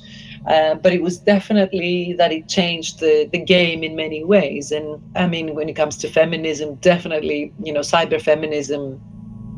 uh, 0.47 0.75
but 0.75 0.93
it 0.93 1.03
was 1.03 1.19
definitely 1.19 2.15
that 2.15 2.33
it 2.33 2.49
changed 2.49 3.01
the, 3.01 3.29
the 3.33 3.39
game 3.39 3.85
in 3.85 3.95
many 3.95 4.25
ways. 4.25 4.73
And 4.73 5.01
I 5.17 5.27
mean, 5.27 5.55
when 5.55 5.69
it 5.69 5.75
comes 5.75 5.97
to 5.99 6.09
feminism, 6.09 6.77
definitely, 6.77 7.53
you 7.63 7.73
know, 7.73 7.81
cyber 7.81 8.21
feminism 8.21 9.01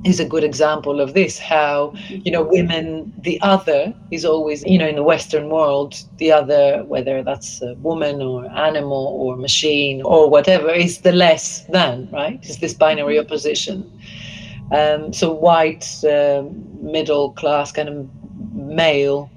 is 0.04 0.18
a 0.18 0.24
good 0.24 0.42
example 0.42 1.00
of 1.00 1.14
this 1.14 1.38
how 1.38 1.94
you 2.08 2.30
know 2.32 2.42
women 2.42 3.12
the 3.20 3.40
other 3.40 3.94
is 4.10 4.24
always 4.24 4.64
you 4.64 4.76
know 4.76 4.86
in 4.86 4.96
the 4.96 5.02
western 5.02 5.48
world 5.48 5.94
the 6.18 6.32
other 6.32 6.82
whether 6.84 7.22
that's 7.22 7.62
a 7.62 7.74
woman 7.74 8.20
or 8.20 8.44
animal 8.50 9.16
or 9.20 9.36
machine 9.36 10.02
or 10.02 10.28
whatever 10.28 10.70
is 10.70 11.02
the 11.02 11.12
less 11.12 11.64
than 11.66 12.08
right? 12.12 12.44
Is 12.44 12.58
this 12.58 12.74
binary 12.74 13.18
opposition. 13.18 13.90
Um, 14.72 15.12
so 15.12 15.32
white 15.32 15.86
uh, 16.04 16.44
middle 16.80 17.32
class 17.32 17.70
kind 17.72 17.88
of 17.88 18.08
male 18.54 19.30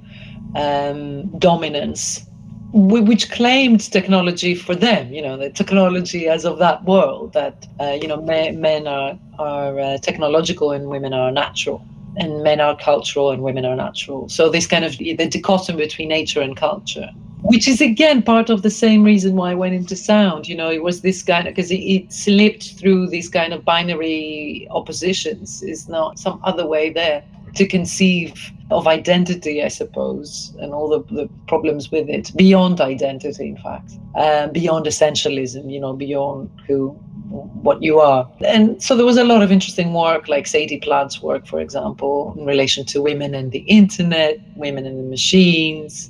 um, 0.56 1.28
dominance, 1.38 2.26
which 2.74 3.32
claimed 3.32 3.91
technology 3.91 4.56
for 4.56 4.76
them. 4.76 5.14
You 5.14 5.22
know, 5.22 5.38
the 5.38 5.49
technology 5.49 6.28
as 6.28 6.45
of 6.45 6.60
that 6.60 6.84
world 6.86 7.34
that 7.34 7.68
uh, 7.80 7.97
you 8.01 8.08
know 8.08 8.22
men, 8.22 8.62
men 8.62 8.88
are 8.88 9.18
are 9.38 9.80
uh, 9.80 9.97
technological 9.99 10.72
and 10.72 10.88
women 10.88 11.14
are 11.14 11.32
natural, 11.32 11.86
and 12.18 12.43
men 12.43 12.60
are 12.60 12.76
cultural 12.78 13.32
and 13.32 13.43
women 13.43 13.66
are 13.66 13.76
natural. 13.76 14.30
So 14.30 14.49
this 14.49 14.68
kind 14.68 14.86
of 14.86 14.97
the 14.97 15.16
dichotomy 15.16 15.84
between 15.84 16.10
nature 16.10 16.41
and 16.41 16.56
culture. 16.56 17.10
Which 17.41 17.68
is 17.68 17.80
again 17.80 18.24
part 18.24 18.49
of 18.49 18.64
the 18.64 18.72
same 18.72 19.03
reason 19.03 19.36
why 19.36 19.51
I 19.51 19.53
went 19.53 19.76
into 19.76 19.95
sound. 19.95 20.47
You 20.47 20.56
know, 20.56 20.72
it 20.72 20.82
was 20.82 21.01
this 21.01 21.22
kind 21.22 21.47
of 21.47 21.53
because 21.53 21.70
it, 21.70 21.76
it 21.76 22.12
slipped 22.12 22.72
through 22.80 23.10
these 23.10 23.30
kind 23.30 23.53
of 23.53 23.64
binary 23.64 24.68
oppositions. 24.72 25.62
Is 25.62 25.88
not 25.88 26.18
some 26.18 26.39
other 26.43 26.66
way 26.66 26.89
there 26.89 27.24
to 27.53 27.68
conceive 27.68 28.51
of 28.72 28.88
identity, 28.88 29.63
I 29.63 29.68
suppose, 29.68 30.53
and 30.59 30.74
all 30.74 30.89
the, 30.89 31.01
the 31.13 31.30
problems 31.47 31.91
with 31.91 32.09
it, 32.09 32.32
beyond 32.36 32.82
identity, 32.82 33.49
in 33.49 33.57
fact, 33.57 33.91
um, 34.16 34.51
beyond 34.51 34.88
essentialism, 34.88 35.72
you 35.72 35.80
know, 35.80 35.93
beyond 35.93 36.49
who, 36.66 36.89
what 37.30 37.84
you 37.84 37.99
are. 37.99 38.28
And 38.43 38.82
so 38.82 38.95
there 38.95 39.05
was 39.05 39.18
a 39.18 39.24
lot 39.24 39.43
of 39.43 39.51
interesting 39.51 39.93
work, 39.93 40.28
like 40.28 40.47
Sadie 40.47 40.80
Plant's 40.80 41.22
work, 41.22 41.45
for 41.45 41.59
example, 41.59 42.34
in 42.38 42.45
relation 42.45 42.86
to 42.86 43.01
women 43.01 43.36
and 43.36 43.51
the 43.51 43.59
internet, 43.59 44.39
women 44.55 44.86
and 44.88 44.97
the 44.97 45.09
machines, 45.09 46.09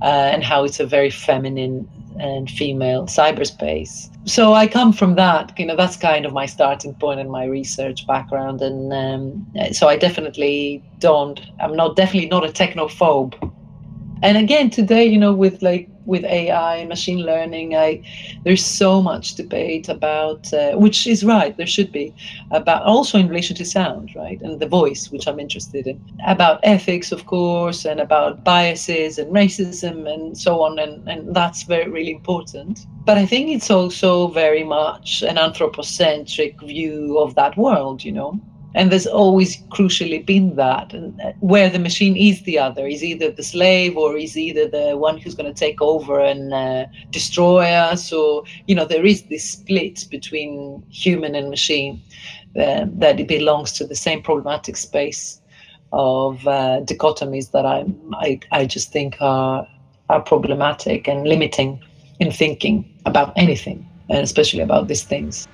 uh, 0.00 0.30
and 0.32 0.42
how 0.42 0.64
it's 0.64 0.80
a 0.80 0.86
very 0.86 1.10
feminine 1.10 1.88
and 2.18 2.50
female 2.50 3.06
cyberspace. 3.06 4.10
So 4.24 4.54
I 4.54 4.66
come 4.66 4.92
from 4.92 5.16
that, 5.16 5.52
you 5.58 5.66
know, 5.66 5.76
that's 5.76 5.96
kind 5.96 6.24
of 6.24 6.32
my 6.32 6.46
starting 6.46 6.94
point 6.94 7.20
in 7.20 7.28
my 7.28 7.44
research 7.44 8.06
background. 8.06 8.60
And 8.62 8.92
um, 8.92 9.46
so 9.72 9.88
I 9.88 9.96
definitely 9.96 10.82
don't, 10.98 11.40
I'm 11.60 11.74
not 11.74 11.96
definitely 11.96 12.28
not 12.28 12.44
a 12.44 12.52
technophobe. 12.52 13.34
And 14.22 14.38
again 14.38 14.70
today 14.70 15.04
you 15.04 15.18
know 15.18 15.32
with 15.32 15.60
like 15.62 15.88
with 16.06 16.24
ai 16.24 16.76
and 16.76 16.88
machine 16.88 17.18
learning 17.18 17.74
i 17.76 18.02
there's 18.44 18.64
so 18.64 19.02
much 19.02 19.34
debate 19.34 19.88
about 19.88 20.52
uh, 20.52 20.72
which 20.72 21.06
is 21.06 21.24
right 21.24 21.56
there 21.56 21.66
should 21.66 21.92
be 21.92 22.14
about 22.50 22.82
also 22.82 23.18
in 23.18 23.28
relation 23.28 23.54
to 23.56 23.64
sound 23.64 24.10
right 24.16 24.40
and 24.42 24.60
the 24.60 24.66
voice 24.66 25.10
which 25.10 25.26
i'm 25.26 25.38
interested 25.40 25.86
in. 25.86 26.00
About 26.26 26.60
ethics 26.62 27.12
of 27.12 27.26
course 27.26 27.84
and 27.84 28.00
about 28.00 28.44
biases 28.44 29.18
and 29.18 29.32
racism 29.32 30.12
and 30.12 30.36
so 30.38 30.62
on 30.62 30.78
and, 30.78 31.08
and 31.08 31.34
that's 31.34 31.64
very 31.64 31.90
really 31.90 32.12
important. 32.12 32.86
But 33.04 33.18
i 33.18 33.26
think 33.26 33.50
it's 33.50 33.70
also 33.70 34.28
very 34.28 34.64
much 34.64 35.22
an 35.22 35.38
anthropocentric 35.38 36.60
view 36.62 37.18
of 37.18 37.34
that 37.34 37.56
world 37.56 38.04
you 38.04 38.12
know 38.12 38.40
and 38.74 38.90
there's 38.90 39.06
always 39.06 39.58
crucially 39.68 40.24
been 40.24 40.56
that. 40.56 40.94
Uh, 40.94 41.32
where 41.40 41.68
the 41.68 41.78
machine 41.78 42.16
is 42.16 42.42
the 42.42 42.58
other 42.58 42.86
is 42.86 43.04
either 43.04 43.30
the 43.30 43.42
slave 43.42 43.96
or 43.96 44.16
is 44.16 44.36
either 44.36 44.68
the 44.68 44.96
one 44.96 45.18
who's 45.18 45.34
going 45.34 45.52
to 45.52 45.58
take 45.58 45.80
over 45.82 46.20
and 46.20 46.52
uh, 46.54 46.86
destroy 47.10 47.66
us 47.66 48.12
or 48.12 48.44
you 48.66 48.74
know 48.74 48.84
there 48.84 49.04
is 49.04 49.22
this 49.24 49.50
split 49.50 50.06
between 50.10 50.82
human 50.90 51.34
and 51.34 51.50
machine 51.50 52.00
uh, 52.58 52.86
that 52.88 53.20
it 53.20 53.28
belongs 53.28 53.72
to 53.72 53.86
the 53.86 53.94
same 53.94 54.22
problematic 54.22 54.76
space 54.76 55.40
of 55.92 56.46
uh, 56.46 56.80
dichotomies 56.84 57.50
that 57.50 57.66
I, 57.66 57.84
I 58.14 58.40
i 58.50 58.64
just 58.64 58.92
think 58.92 59.16
are 59.20 59.66
are 60.08 60.22
problematic 60.22 61.06
and 61.06 61.26
limiting 61.26 61.82
in 62.18 62.30
thinking 62.32 62.88
about 63.04 63.32
anything 63.36 63.86
and 64.08 64.20
especially 64.20 64.60
about 64.60 64.88
these 64.88 65.04
things 65.04 65.46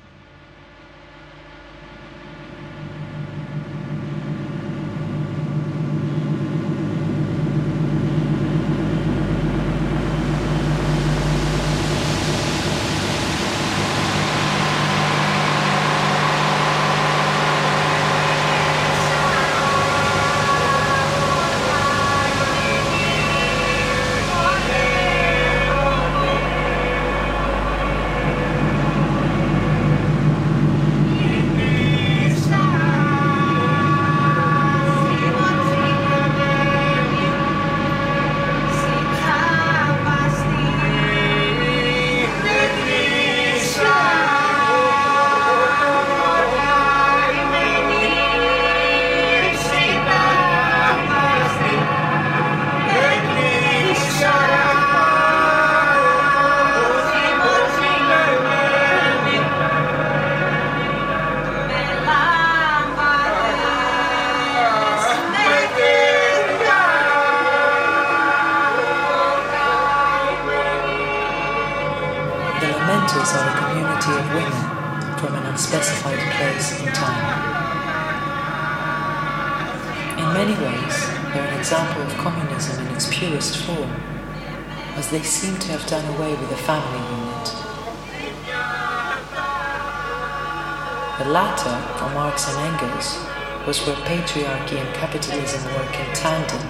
was 93.68 93.86
where 93.86 93.96
patriarchy 93.96 94.80
and 94.80 94.94
capitalism 94.94 95.62
work 95.74 95.92
in 96.00 96.14
tandem 96.14 96.64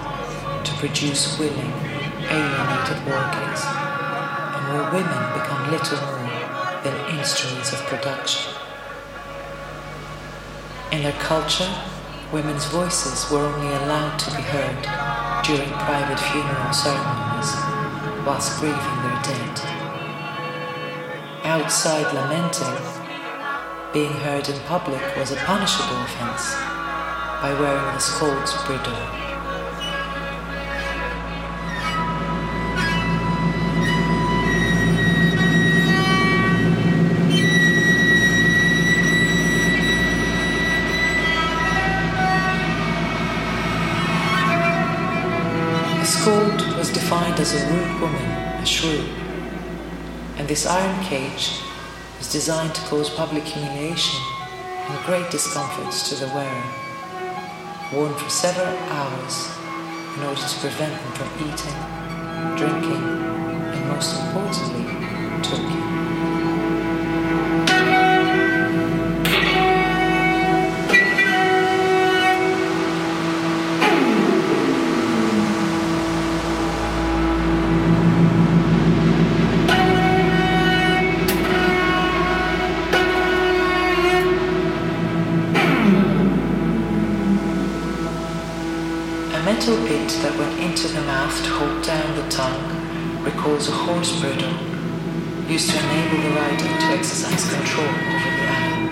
to 0.65 0.73
produce 0.79 1.39
willing, 1.39 1.71
alienated 2.27 2.99
workers, 3.07 3.61
and 3.63 4.63
where 4.67 4.91
women 4.91 5.23
become 5.31 5.71
little 5.71 5.95
more 5.95 6.83
than 6.83 7.17
instruments 7.17 7.71
of 7.71 7.79
production. 7.87 8.51
In 10.91 11.03
their 11.03 11.17
culture, 11.23 11.73
women's 12.33 12.65
voices 12.65 13.31
were 13.31 13.45
only 13.45 13.73
allowed 13.75 14.19
to 14.19 14.35
be 14.35 14.41
heard 14.41 14.83
during 15.45 15.69
private 15.79 16.19
funeral 16.19 16.73
ceremonies 16.73 17.55
whilst 18.25 18.59
grieving 18.59 18.99
their 19.03 19.21
dead. 19.23 19.55
Outside 21.45 22.13
lamenting, 22.13 22.75
being 23.93 24.11
heard 24.11 24.49
in 24.49 24.59
public 24.63 25.01
was 25.15 25.31
a 25.31 25.37
punishable 25.37 25.95
offense 26.01 26.78
by 27.41 27.53
wearing 27.53 27.93
the 27.93 27.99
Scold's 27.99 28.51
bridle. 28.65 28.93
A 45.95 46.05
scold 46.05 46.77
was 46.77 46.91
defined 46.91 47.39
as 47.39 47.53
a 47.53 47.65
rude 47.67 48.01
woman, 48.01 48.21
a 48.21 48.65
shrew, 48.65 49.05
and 50.35 50.45
this 50.45 50.65
iron 50.65 51.01
cage 51.05 51.61
was 52.17 52.29
designed 52.29 52.75
to 52.75 52.81
cause 52.81 53.09
public 53.09 53.45
humiliation 53.45 54.19
and 54.89 55.05
great 55.05 55.31
discomforts 55.31 56.09
to 56.09 56.15
the 56.15 56.27
wearer 56.33 56.78
worn 57.91 58.13
for 58.13 58.29
several 58.29 58.67
hours 58.89 59.49
in 60.15 60.23
order 60.23 60.41
to 60.41 60.59
prevent 60.59 60.93
them 60.93 61.11
from 61.13 61.29
eating, 61.39 62.55
drinking, 62.55 63.03
and 63.73 63.87
most 63.89 64.19
importantly, 64.19 64.85
talking. 65.41 65.98
Horse 93.89 94.21
bridle 94.21 94.53
used 95.49 95.71
to 95.71 95.77
enable 95.79 96.21
the 96.21 96.29
rider 96.37 96.69
to 96.77 96.87
exercise 96.93 97.43
control 97.51 97.89
over 97.89 98.31
the 98.37 98.45
animal. 98.57 98.85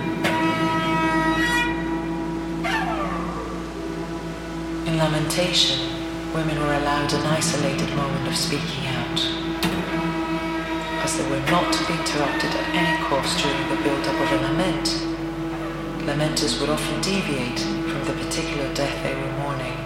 In 4.88 4.98
lamentation, 4.98 5.80
women 6.34 6.58
were 6.58 6.74
allowed 6.82 7.14
an 7.14 7.22
isolated 7.28 7.90
moment 7.96 8.28
of 8.28 8.36
speaking 8.36 8.88
out, 8.98 9.20
as 11.06 11.16
they 11.16 11.30
were 11.30 11.46
not 11.52 11.72
to 11.74 11.86
be 11.86 11.94
interrupted 11.94 12.50
at 12.50 12.68
any 12.74 12.98
cost 13.06 13.38
during 13.38 13.70
the 13.70 13.78
build-up 13.84 14.20
of 14.20 14.32
a 14.32 14.40
lament. 14.48 14.88
Lamenters 16.08 16.60
would 16.60 16.72
often 16.72 17.00
deviate 17.02 17.60
from 17.60 18.04
the 18.06 18.14
particular 18.26 18.74
death 18.74 18.98
they 19.04 19.14
were 19.14 19.32
mourning 19.44 19.78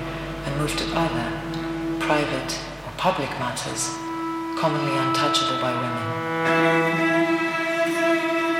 and 0.45 0.57
move 0.57 0.73
to 0.77 0.85
other, 0.95 1.27
private 1.99 2.57
or 2.85 2.91
public 2.95 3.29
matters, 3.31 4.00
commonly 4.61 4.95
untouchable 4.95 5.57
by 5.59 5.73
women. 5.73 6.05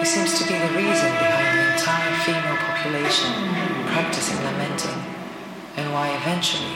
It 0.02 0.08
seems 0.08 0.34
to 0.40 0.44
be 0.50 0.58
the 0.58 0.74
reason 0.74 1.14
behind 1.22 1.54
the 1.54 1.78
entire 1.78 2.14
female 2.26 2.58
population 2.58 3.30
practicing 3.86 4.42
lamenting, 4.42 4.98
and 5.78 5.94
why 5.94 6.10
eventually 6.18 6.74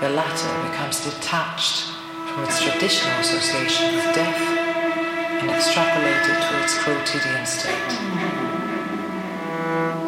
the 0.00 0.08
latter 0.16 0.48
becomes 0.70 1.04
detached 1.04 1.92
from 2.24 2.44
its 2.44 2.62
traditional 2.62 3.20
association 3.20 3.96
with 3.96 4.14
death 4.16 4.40
and 4.40 5.50
extrapolated 5.52 6.40
to 6.40 6.52
its 6.64 6.72
quotidian 6.80 7.44
state. 7.44 7.92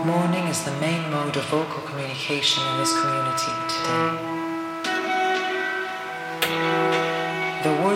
Mourning 0.08 0.48
is 0.48 0.64
the 0.64 0.72
main 0.80 1.10
mode 1.10 1.36
of 1.36 1.44
vocal 1.52 1.82
communication 1.82 2.64
in 2.72 2.78
this 2.78 2.98
community 2.98 3.52
today. 3.68 4.35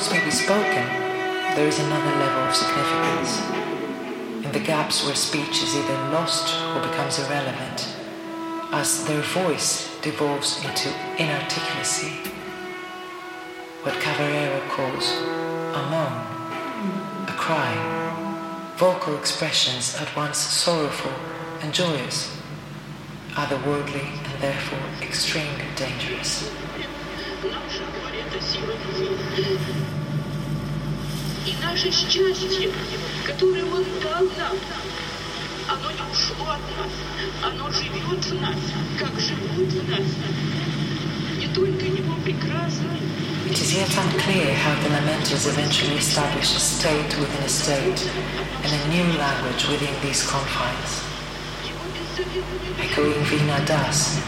Words 0.00 0.12
may 0.12 0.24
be 0.24 0.30
spoken, 0.30 0.86
there 1.56 1.68
is 1.68 1.78
another 1.78 2.16
level 2.16 2.44
of 2.44 2.54
significance. 2.54 3.38
In 4.46 4.50
the 4.50 4.66
gaps 4.66 5.04
where 5.04 5.14
speech 5.14 5.62
is 5.62 5.76
either 5.76 5.92
lost 6.10 6.54
or 6.74 6.80
becomes 6.80 7.18
irrelevant, 7.18 7.86
as 8.72 9.04
their 9.04 9.20
voice 9.20 9.94
devolves 10.00 10.64
into 10.64 10.88
inarticulacy, 11.18 12.16
what 13.82 13.92
Cavarero 14.00 14.66
calls 14.70 15.10
a 15.76 15.82
moan, 15.90 17.28
a 17.28 17.34
cry, 17.36 18.72
vocal 18.78 19.18
expressions 19.18 19.96
at 19.96 20.16
once 20.16 20.38
sorrowful 20.38 21.12
and 21.60 21.74
joyous, 21.74 22.40
otherworldly 23.32 24.06
and 24.32 24.42
therefore 24.42 24.80
extremely 25.02 25.66
dangerous 25.76 26.50
даже 31.70 31.90
счастье, 31.92 32.70
которое 33.24 33.64
Он 33.64 33.84
дал 34.02 34.24
нам, 34.36 34.56
оно 35.68 35.90
не 35.92 36.12
ушло 36.12 36.50
от 36.50 36.64
нас, 36.76 36.92
оно 37.44 37.70
живет 37.70 38.24
в 38.24 38.40
нас, 38.40 38.56
как 38.98 39.20
живут 39.20 39.72
в 39.72 39.88
нас. 39.88 40.06
Не 41.38 41.46
только 41.48 41.84
Его 41.84 42.16
It 43.46 43.58
is 43.60 43.74
yet 43.74 43.90
unclear 43.96 44.54
how 44.54 44.74
the 44.82 44.90
lamenters 44.90 45.46
eventually 45.46 45.96
establish 45.96 46.54
a 46.54 46.60
state 46.60 47.18
within 47.18 47.42
a 47.42 47.48
state 47.48 48.00
and 48.62 48.72
a 48.72 48.88
new 48.88 49.18
language 49.18 49.68
within 49.68 49.94
these 50.02 50.22
confines. 50.24 51.02
Echoing 52.78 53.24
Veena 53.24 53.64
Das, 53.66 54.18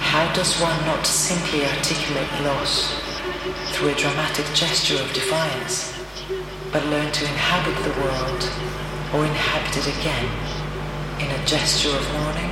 how 0.00 0.32
does 0.32 0.60
one 0.60 0.86
not 0.86 1.06
simply 1.06 1.64
articulate 1.64 2.32
loss 2.44 2.94
through 3.72 3.88
a 3.88 3.94
dramatic 3.94 4.46
gesture 4.54 5.00
of 5.02 5.12
defiance? 5.12 5.91
But 6.72 6.82
learn 6.86 7.12
to 7.12 7.24
inhabit 7.26 7.76
the 7.84 8.00
world 8.00 8.42
or 9.12 9.26
inhabit 9.26 9.76
it 9.76 9.86
again 9.98 10.24
in 11.20 11.30
a 11.30 11.44
gesture 11.44 11.90
of 11.90 12.12
mourning? 12.14 12.48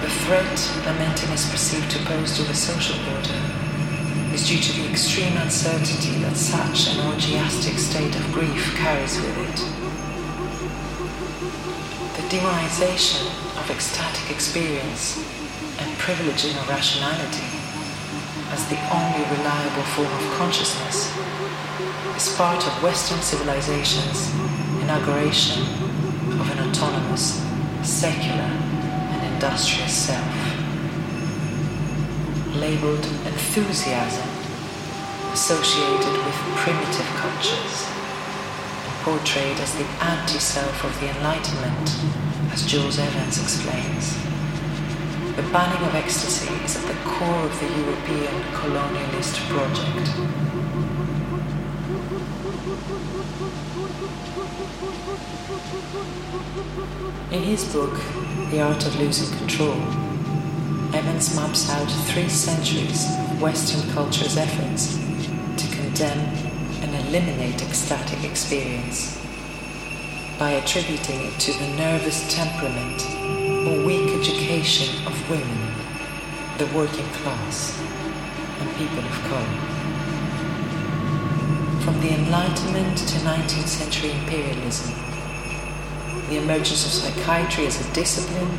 The 0.00 0.08
threat 0.24 0.86
lamenting 0.86 1.28
is 1.32 1.50
perceived 1.50 1.90
to 1.90 1.98
pose 2.06 2.34
to 2.38 2.44
the 2.44 2.54
social 2.54 2.96
order 3.14 3.62
is 4.32 4.48
due 4.48 4.58
to 4.58 4.72
the 4.80 4.88
extreme 4.88 5.36
uncertainty 5.36 6.16
that 6.22 6.34
such 6.34 6.88
an 6.88 7.12
orgiastic 7.12 7.78
state 7.78 8.16
of 8.16 8.32
grief 8.32 8.74
carries 8.74 9.20
with 9.20 9.36
it. 9.50 9.81
Demonization 12.32 13.26
of 13.60 13.70
ecstatic 13.70 14.30
experience 14.30 15.18
and 15.78 15.98
privileging 15.98 16.56
of 16.56 16.66
rationality 16.66 17.44
as 18.48 18.66
the 18.70 18.80
only 18.88 19.20
reliable 19.36 19.82
form 19.92 20.08
of 20.08 20.38
consciousness 20.38 21.12
is 22.16 22.34
part 22.34 22.66
of 22.66 22.82
Western 22.82 23.20
civilization's 23.20 24.32
inauguration 24.80 25.60
of 26.40 26.48
an 26.56 26.70
autonomous, 26.70 27.44
secular, 27.82 28.48
and 29.12 29.34
industrious 29.34 29.92
self. 29.92 30.34
Labeled 32.56 33.04
enthusiasm, 33.28 34.28
associated 35.34 36.14
with 36.24 36.36
primitive 36.64 37.08
cultures, 37.20 38.01
portrayed 39.02 39.58
as 39.58 39.74
the 39.74 39.84
anti 40.00 40.38
self 40.38 40.84
of 40.84 41.00
the 41.00 41.08
Enlightenment, 41.08 41.90
as 42.52 42.64
Jules 42.64 43.00
Evans 43.00 43.42
explains. 43.42 44.14
The 45.34 45.42
banning 45.50 45.82
of 45.88 45.94
ecstasy 45.96 46.54
is 46.62 46.76
at 46.76 46.86
the 46.86 46.94
core 47.10 47.44
of 47.44 47.58
the 47.58 47.66
European 47.80 48.42
colonialist 48.54 49.34
project. 49.50 50.06
In 57.32 57.42
his 57.42 57.64
book, 57.72 57.94
The 58.50 58.60
Art 58.60 58.86
of 58.86 59.00
Losing 59.00 59.36
Control, 59.38 59.82
Evans 60.94 61.34
maps 61.34 61.68
out 61.70 61.90
three 62.06 62.28
centuries 62.28 63.06
of 63.18 63.42
Western 63.42 63.90
culture's 63.92 64.36
efforts 64.36 64.96
to 65.56 65.76
condemn 65.76 66.51
eliminate 67.12 67.60
ecstatic 67.60 68.24
experience 68.24 69.20
by 70.38 70.52
attributing 70.52 71.20
it 71.20 71.38
to 71.38 71.52
the 71.52 71.68
nervous 71.76 72.24
temperament 72.34 73.04
or 73.68 73.84
weak 73.84 74.18
education 74.18 74.88
of 75.06 75.12
women, 75.28 75.60
the 76.56 76.64
working 76.74 77.04
class, 77.20 77.78
and 78.60 78.76
people 78.76 79.00
of 79.00 79.12
color. 79.28 79.54
From 81.84 82.00
the 82.00 82.14
Enlightenment 82.14 82.96
to 82.96 83.18
19th 83.18 83.68
century 83.68 84.12
imperialism, 84.12 84.94
the 86.30 86.38
emergence 86.38 86.86
of 86.86 86.92
psychiatry 86.92 87.66
as 87.66 87.78
a 87.86 87.92
discipline, 87.92 88.58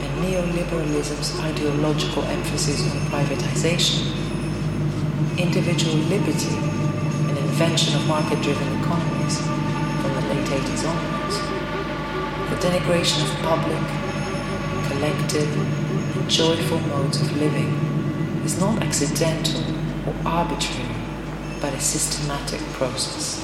and 0.00 0.24
neoliberalism's 0.24 1.38
ideological 1.40 2.22
emphasis 2.22 2.80
on 2.90 2.96
privatization, 3.12 4.08
individual 5.36 5.96
liberty, 5.96 6.73
invention 7.54 7.94
of 7.94 8.04
market 8.08 8.42
driven 8.42 8.66
economies 8.80 9.38
from 9.38 10.12
the 10.12 10.22
late 10.22 10.44
80s 10.44 10.84
onwards, 10.90 11.38
the 12.50 12.56
denigration 12.66 13.22
of 13.22 13.30
public, 13.46 13.84
collective, 14.90 15.56
and 16.16 16.28
joyful 16.28 16.80
modes 16.80 17.20
of 17.20 17.36
living 17.36 17.70
is 18.44 18.58
not 18.58 18.82
accidental 18.82 19.62
or 20.04 20.14
arbitrary, 20.26 20.96
but 21.60 21.72
a 21.72 21.78
systematic 21.78 22.60
process. 22.72 23.38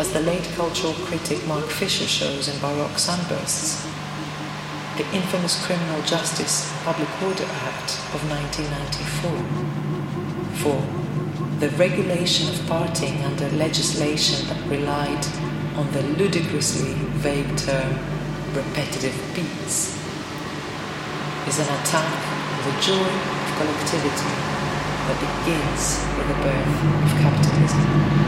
As 0.00 0.12
the 0.12 0.22
late 0.22 0.50
cultural 0.56 0.94
critic 0.94 1.46
Mark 1.46 1.66
Fisher 1.66 2.08
shows 2.08 2.48
in 2.48 2.58
Baroque 2.58 2.98
Sunbursts, 2.98 3.86
the 4.96 5.06
infamous 5.14 5.64
Criminal 5.64 6.02
Justice 6.02 6.68
Public 6.82 7.08
Order 7.22 7.46
Act 7.70 8.00
of 8.14 8.28
1994 8.28 9.70
for 10.58 10.99
the 11.60 11.68
regulation 11.72 12.48
of 12.48 12.54
partying 12.60 13.22
under 13.22 13.46
legislation 13.50 14.48
that 14.48 14.66
relied 14.70 15.26
on 15.76 15.92
the 15.92 16.02
ludicrously 16.16 16.94
vague 17.20 17.54
term 17.58 17.98
repetitive 18.54 19.14
beats 19.34 19.94
is 21.46 21.58
an 21.58 21.68
attack 21.80 22.16
on 22.56 22.64
the 22.64 22.80
joy 22.80 22.96
of 22.96 23.48
collectivity 23.58 24.32
that 25.04 25.20
begins 25.20 26.00
with 26.16 26.28
the 26.28 26.42
birth 26.42 27.04
of 27.04 27.20
capitalism. 27.20 28.19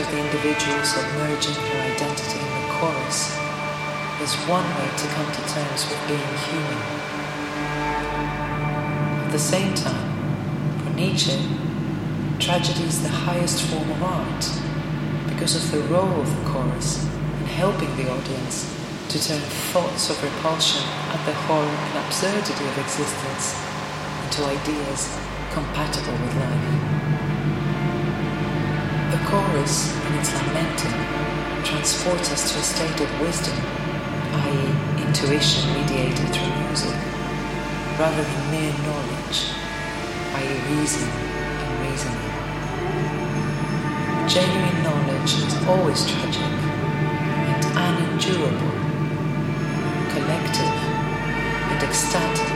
Of 0.00 0.10
the 0.10 0.18
individual 0.18 0.82
submerging 0.82 1.54
her 1.54 1.80
identity 1.92 2.38
in 2.40 2.50
the 2.56 2.72
chorus 2.72 3.36
is 4.24 4.34
one 4.48 4.64
way 4.64 4.88
to 4.96 5.06
come 5.12 5.30
to 5.30 5.42
terms 5.52 5.84
with 5.90 6.00
being 6.08 6.32
human. 6.48 6.80
At 9.24 9.30
the 9.30 9.38
same 9.38 9.74
time, 9.74 10.08
for 10.80 10.90
Nietzsche, 10.96 11.36
tragedy 12.38 12.84
is 12.84 13.02
the 13.02 13.10
highest 13.10 13.60
form 13.64 13.90
of 13.90 14.02
art 14.02 14.44
because 15.28 15.54
of 15.56 15.70
the 15.70 15.82
role 15.92 16.20
of 16.20 16.28
the 16.34 16.50
chorus 16.50 17.04
in 17.40 17.46
helping 17.60 17.94
the 17.96 18.10
audience 18.10 18.74
to 19.10 19.22
turn 19.22 19.40
thoughts 19.72 20.08
of 20.08 20.22
repulsion 20.22 20.82
at 21.12 21.20
the 21.26 21.34
horror 21.44 21.66
and 21.66 22.06
absurdity 22.06 22.64
of 22.64 22.78
existence 22.78 23.54
into 24.24 24.44
ideas 24.46 25.18
compatible 25.52 26.12
with 26.12 26.36
life. 26.36 26.69
Chorus, 29.30 29.94
in 30.06 30.14
its 30.14 30.34
lamenting, 30.34 30.98
transports 31.62 32.32
us 32.32 32.50
to 32.52 32.58
a 32.58 32.62
state 32.62 33.00
of 33.00 33.20
wisdom, 33.20 33.54
i.e., 34.34 35.06
intuition 35.06 35.72
mediated 35.72 36.34
through 36.34 36.52
music, 36.66 36.98
rather 37.96 38.24
than 38.26 38.50
mere 38.50 38.74
knowledge, 38.82 39.54
i.e., 40.34 40.58
reason 40.74 41.06
and 41.62 41.72
reasoning. 41.86 42.30
Genuine 44.26 44.82
knowledge 44.82 45.32
is 45.46 45.54
always 45.68 46.04
tragic 46.10 46.42
and 46.42 47.64
unendurable, 47.78 48.74
collective 50.10 50.74
and 51.70 51.80
ecstatic, 51.84 52.50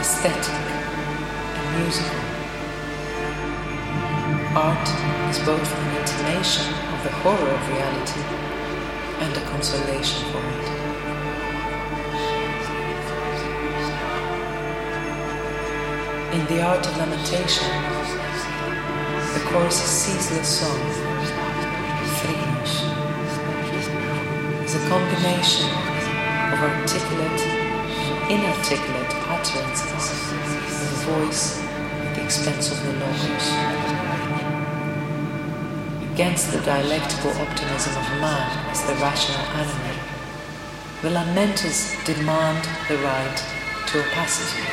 aesthetic 0.00 0.56
and 1.52 1.84
musical. 1.84 2.28
Art 4.56 5.17
is 5.28 5.38
both 5.40 5.60
an 5.60 5.96
intimation 6.00 6.64
of 6.94 7.02
the 7.04 7.12
horror 7.20 7.50
of 7.50 7.68
reality 7.68 8.22
and 9.20 9.36
a 9.36 9.40
consolation 9.50 10.24
for 10.32 10.40
it. 10.40 10.64
In 16.32 16.46
the 16.46 16.62
art 16.62 16.86
of 16.86 16.96
lamentation, 16.96 17.68
the 19.34 19.44
chorus's 19.50 19.90
ceaseless 19.90 20.48
song, 20.48 20.80
Friedrich, 22.20 22.72
is 24.64 24.74
a 24.76 24.88
combination 24.88 25.68
of 26.52 26.58
articulate 26.72 27.40
and 27.44 28.40
inarticulate 28.40 29.12
utterances 29.28 30.04
with 30.64 30.92
a 30.92 31.20
voice 31.20 31.60
at 31.60 32.14
the 32.16 32.24
expense 32.24 32.72
of 32.72 32.82
the 32.82 32.92
logos. 32.92 34.07
Against 36.18 36.50
the 36.50 36.60
dialectical 36.62 37.30
optimism 37.30 37.96
of 37.96 38.10
man 38.20 38.50
as 38.70 38.82
the 38.82 38.94
rational 38.94 39.38
animal, 39.54 40.02
the 41.00 41.10
lamenters 41.10 41.94
demand 42.04 42.68
the 42.88 42.98
right 43.06 43.38
to 43.86 44.00
opacity. 44.00 44.66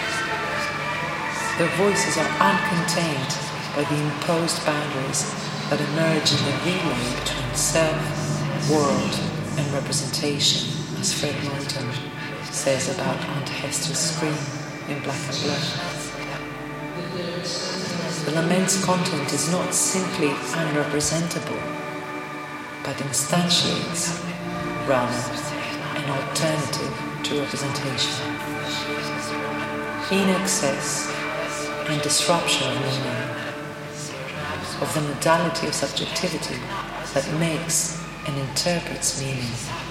Their 1.59 1.69
voices 1.77 2.17
are 2.17 2.33
uncontained 2.41 3.29
by 3.75 3.83
the 3.83 4.01
imposed 4.01 4.65
boundaries 4.65 5.21
that 5.69 5.79
emerge 5.79 6.33
in 6.33 6.41
the 6.49 6.57
relay 6.65 7.13
between 7.19 7.53
self, 7.53 8.01
world, 8.67 9.13
and 9.59 9.71
representation, 9.71 10.67
as 10.99 11.13
Fred 11.13 11.35
Moten 11.43 11.93
says 12.51 12.89
about 12.89 13.23
Aunt 13.23 13.49
Hester's 13.49 13.99
scream 13.99 14.33
in 14.89 15.03
Black 15.03 15.21
and 15.29 15.43
Blur. 15.43 15.94
The 18.25 18.31
lament's 18.31 18.83
content 18.83 19.31
is 19.33 19.51
not 19.51 19.71
simply 19.71 20.29
unrepresentable, 20.29 21.61
but 22.83 22.95
instantiates, 22.97 24.19
rather, 24.87 25.13
an 25.99 26.09
alternative 26.09 27.21
to 27.21 27.39
representation. 27.39 28.25
In 30.09 30.29
excess 30.41 31.07
and 31.87 32.01
disruption 32.01 32.67
of 32.67 32.81
meaning, 32.81 33.25
of 34.81 34.91
the 34.95 35.01
modality 35.01 35.67
of 35.67 35.75
subjectivity 35.75 36.59
that 37.13 37.31
makes 37.39 38.03
and 38.25 38.35
interprets 38.39 39.21
meaning. 39.21 39.84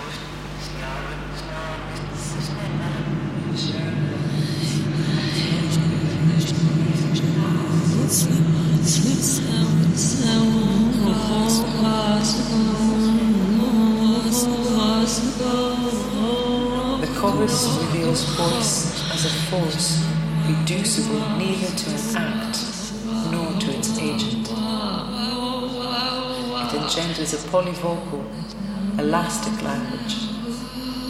Reveals 18.15 18.37
voice 18.37 19.11
as 19.11 19.25
a 19.25 19.29
force 19.51 20.07
reducible 20.47 21.29
neither 21.37 21.67
to 21.75 21.91
an 21.91 22.17
act 22.17 22.59
nor 23.33 23.59
to 23.59 23.77
its 23.77 23.99
agent. 23.99 24.49
It 26.62 26.81
engenders 26.81 27.35
a 27.35 27.39
polyvocal, 27.49 28.25
elastic 29.01 29.61
language, 29.65 30.15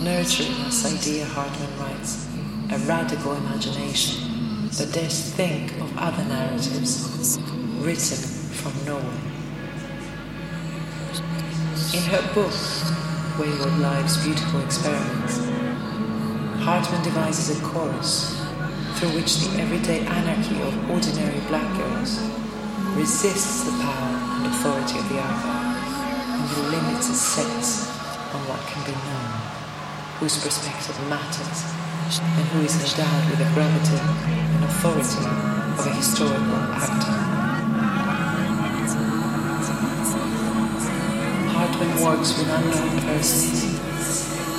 nurturing, 0.02 0.56
as 0.64 0.82
Saidiya 0.82 1.26
Hartman 1.26 1.78
writes, 1.78 2.26
a 2.70 2.78
radical 2.86 3.34
imagination 3.34 4.70
that 4.70 4.90
dares 4.94 5.34
think 5.34 5.72
of 5.82 5.98
other 5.98 6.24
narratives 6.24 7.38
written 7.80 8.16
from 8.56 8.72
nowhere. 8.86 9.20
In 11.92 12.02
her 12.12 12.32
book, 12.32 12.54
Wayward 13.38 13.78
Lives 13.78 14.24
Beautiful 14.24 14.60
Experiments, 14.62 15.43
Hartman 16.64 17.02
devises 17.04 17.60
a 17.60 17.62
chorus 17.62 18.40
through 18.96 19.12
which 19.12 19.36
the 19.36 19.60
everyday 19.60 20.00
anarchy 20.00 20.56
of 20.64 20.72
ordinary 20.88 21.38
black 21.44 21.68
girls 21.76 22.16
resists 22.96 23.68
the 23.68 23.70
power 23.84 24.16
and 24.40 24.46
authority 24.48 24.96
of 24.96 25.06
the 25.12 25.20
other 25.20 25.52
and 26.40 26.72
limits 26.72 27.10
its 27.12 27.20
sets 27.20 27.84
on 28.32 28.40
what 28.48 28.64
can 28.64 28.80
be 28.88 28.96
known, 28.96 29.28
whose 30.16 30.40
perspective 30.40 30.96
matters, 31.12 31.68
and 32.16 32.48
who 32.56 32.64
is 32.64 32.80
endowed 32.80 33.28
with 33.28 33.44
the 33.44 33.50
gravity 33.52 34.00
and 34.00 34.64
authority 34.64 35.20
of 35.20 35.84
a 35.84 35.92
historical 35.92 36.64
actor. 36.80 37.12
Hartman 41.52 41.92
works 42.00 42.38
with 42.38 42.48
unknown 42.48 43.04
persons, 43.04 43.68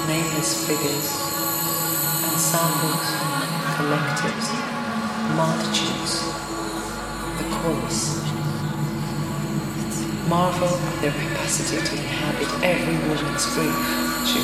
nameless 0.06 0.68
figures, 0.70 1.35
ensembles, 2.36 3.08
collectives, 3.78 4.48
multitudes, 5.40 6.20
the 7.38 7.48
chorus. 7.56 8.20
Marvel 10.28 10.68
at 10.68 11.02
their 11.02 11.14
capacity 11.14 11.78
to 11.78 11.94
inhabit 11.96 12.52
every 12.62 12.98
woman's 13.08 13.46
grief, 13.56 13.80
she. 14.28 14.40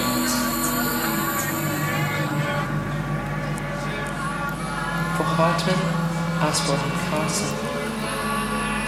For 5.18 5.28
Hartman, 5.36 5.82
as 6.48 6.62
for 6.62 6.80
Carson, 7.10 7.52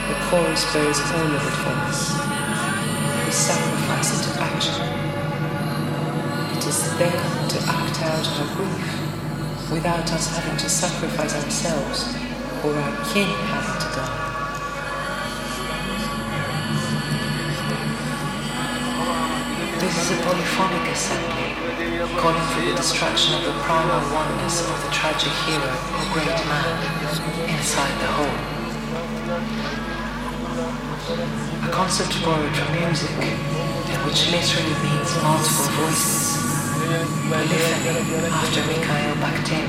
the 0.08 0.16
chorus 0.30 0.64
bears 0.72 1.00
all 1.12 1.36
of 1.36 1.44
it 1.44 1.56
for 1.60 1.76
us. 1.90 2.33
There 6.98 7.12
to 7.50 7.58
act 7.66 7.98
out 8.04 8.26
our 8.38 8.56
grief 8.56 9.72
without 9.72 10.12
us 10.14 10.28
having 10.36 10.58
to 10.58 10.70
sacrifice 10.70 11.34
ourselves 11.34 12.14
or 12.64 12.76
our 12.76 12.96
kin 13.10 13.28
having 13.50 13.80
to 13.82 13.90
die. 13.98 14.24
This 19.80 19.96
is 19.98 20.18
a 20.18 20.22
polyphonic 20.24 20.86
assembly, 20.94 21.50
calling 22.22 22.48
for 22.54 22.62
the 22.62 22.76
destruction 22.76 23.34
of 23.36 23.44
the 23.44 23.54
primal 23.66 24.02
oneness 24.14 24.62
of 24.62 24.78
the 24.86 24.92
tragic 24.92 25.34
hero 25.50 25.74
or 25.98 26.06
great 26.14 26.40
man 26.46 26.78
inside 27.50 27.96
the 28.00 28.12
whole. 28.14 28.38
A 31.68 31.72
concept 31.72 32.14
borrowed 32.24 32.56
from 32.56 32.72
music, 32.80 33.18
which 34.06 34.30
literally 34.32 34.76
means 34.86 35.10
multiple 35.24 35.70
voices. 35.82 36.43
Polyphony, 36.94 38.06
after 38.30 38.62
Mikhail 38.70 39.16
Bakhtin, 39.18 39.66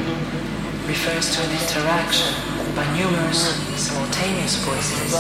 refers 0.87 1.33
to 1.35 1.41
an 1.41 1.53
interaction 1.57 2.37
by 2.77 2.85
numerous 2.93 3.57
simultaneous 3.81 4.61
voices 4.61 5.15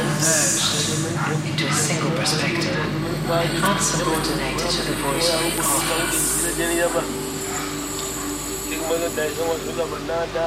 unmerged 0.00 0.96
into 1.44 1.66
a 1.66 1.72
single 1.72 2.10
perspective 2.16 2.72
and 2.72 3.52
unsubordinated 3.68 4.64
to 4.64 4.82
the 4.88 4.96
voice 5.04 5.28
of 5.34 5.40
the 5.44 5.62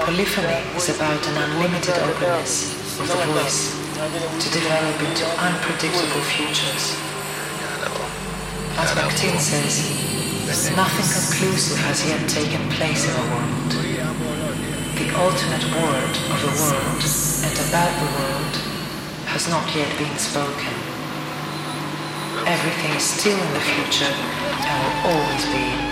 Polyphony 0.05 0.59
is 0.75 0.89
about 0.95 1.27
an 1.27 1.37
unlimited 1.37 1.97
openness 2.01 2.73
of 2.99 3.07
the 3.07 3.13
voice 3.29 3.77
to 3.93 4.49
develop 4.49 4.97
into 5.05 5.25
unpredictable 5.37 6.23
futures. 6.33 6.97
As 8.79 8.89
Bakhtin 8.95 9.37
says, 9.37 10.18
Nothing 10.50 11.06
conclusive 11.06 11.78
has 11.78 12.10
yet 12.10 12.28
taken 12.28 12.68
place 12.70 13.06
in 13.06 13.14
the 13.14 13.22
world. 13.30 13.70
The 14.97 15.14
ultimate 15.14 15.62
word 15.78 16.14
of 16.26 16.39
the 16.41 16.54
world 16.58 17.04
and 17.45 17.56
about 17.70 17.93
the 18.02 18.10
world 18.18 18.56
has 19.30 19.47
not 19.47 19.70
yet 19.76 19.95
been 20.00 20.18
spoken. 20.18 20.74
Everything 22.50 22.97
is 22.97 23.04
still 23.04 23.38
in 23.38 23.54
the 23.54 23.62
future 23.62 24.10
and 24.10 24.74
will 24.82 25.14
always 25.14 25.45
be 25.54 25.88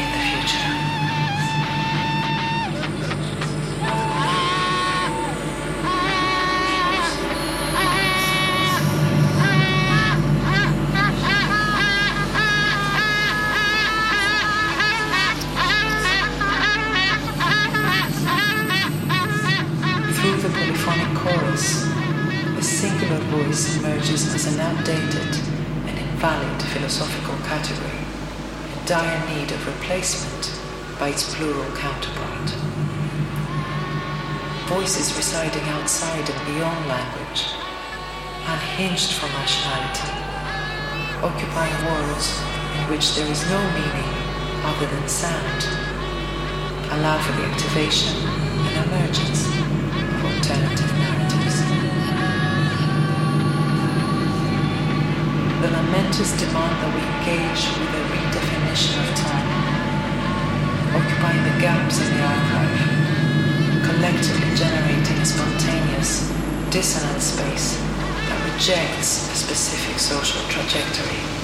category, 27.48 28.04
in 28.76 28.86
dire 28.86 29.20
need 29.32 29.50
of 29.52 29.68
replacement 29.68 30.52
by 31.00 31.10
its 31.10 31.34
plural 31.34 31.72
counterpart. 31.78 32.50
Voices 34.68 35.16
residing 35.16 35.64
outside 35.80 36.28
and 36.30 36.42
beyond 36.46 36.88
language, 36.92 37.48
unhinged 38.52 39.14
from 39.16 39.32
rationality, 39.40 40.12
occupying 41.24 41.80
worlds 41.88 42.36
in 42.76 42.84
which 42.92 43.16
there 43.16 43.32
is 43.32 43.42
no 43.48 43.62
meaning 43.80 44.12
other 44.68 44.88
than 44.92 45.08
sound, 45.08 45.64
allow 47.00 47.18
for 47.24 47.32
the 47.40 47.48
activation 47.48 48.14
and 48.28 48.92
emergence 48.92 49.48
of 49.48 50.26
alternative 50.26 50.92
narratives. 51.00 51.17
The 55.68 55.74
lamenters 55.74 56.32
demand 56.40 56.80
that 56.80 56.96
we 56.96 57.04
engage 57.04 57.68
with 57.76 57.92
a 57.92 58.04
redefinition 58.08 59.04
of 59.04 59.10
time, 59.20 59.50
occupying 60.96 61.44
the 61.44 61.60
gaps 61.60 62.00
in 62.00 62.08
the 62.16 62.24
archive, 62.24 63.84
collectively 63.84 64.56
generating 64.56 65.18
a 65.20 65.26
spontaneous, 65.26 66.32
dissonant 66.72 67.22
space 67.22 67.76
that 67.76 68.54
rejects 68.54 69.30
a 69.30 69.36
specific 69.36 70.00
social 70.00 70.42
trajectory. 70.48 71.37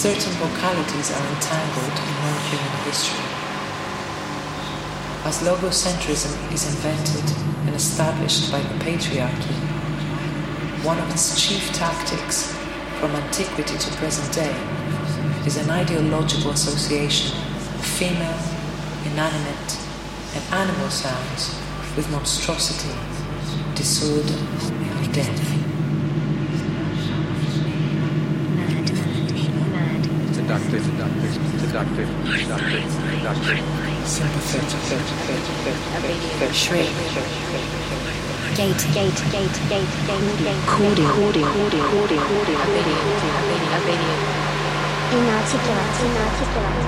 Certain 0.00 0.32
vocalities 0.32 1.10
are 1.12 1.26
entangled 1.28 1.98
in 1.98 2.14
non-human 2.24 2.84
history. 2.88 3.20
As 5.26 5.42
logocentrism 5.42 6.32
is 6.54 6.64
invented 6.74 7.36
and 7.66 7.74
established 7.76 8.50
by 8.50 8.60
the 8.60 8.82
patriarchy, 8.82 9.52
one 10.82 10.98
of 10.98 11.10
its 11.10 11.38
chief 11.38 11.70
tactics 11.74 12.50
from 12.98 13.10
antiquity 13.10 13.76
to 13.76 13.90
present 13.98 14.32
day 14.32 14.56
is 15.44 15.58
an 15.58 15.68
ideological 15.68 16.52
association 16.52 17.36
of 17.36 17.84
female, 17.84 18.40
inanimate, 19.04 19.78
and 20.34 20.42
animal 20.54 20.88
sounds 20.88 21.54
with 21.94 22.10
monstrosity, 22.10 22.96
disorder, 23.74 24.32
and 24.32 25.12
death. 25.12 25.60
Seductive, 30.50 30.84
seductive, 31.80 32.12
seductive, 32.44 32.84
seductive, 34.04 34.68
seductive. 34.84 36.52
Shriek. 36.52 36.90
Gate, 38.54 38.84
gate, 38.92 39.22
gate, 39.32 39.56
gate, 39.70 39.88
gate, 40.04 40.36
gate. 40.44 40.60
Cordial, 40.66 41.08
cordial, 41.08 41.48
cordial, 41.48 41.86
cordial, 41.88 42.20
cordial. 42.20 42.60
Obedient, 42.60 43.16
obedient. 43.80 44.20
Inarticulate, 45.16 45.96
inarticulate, 46.04 46.84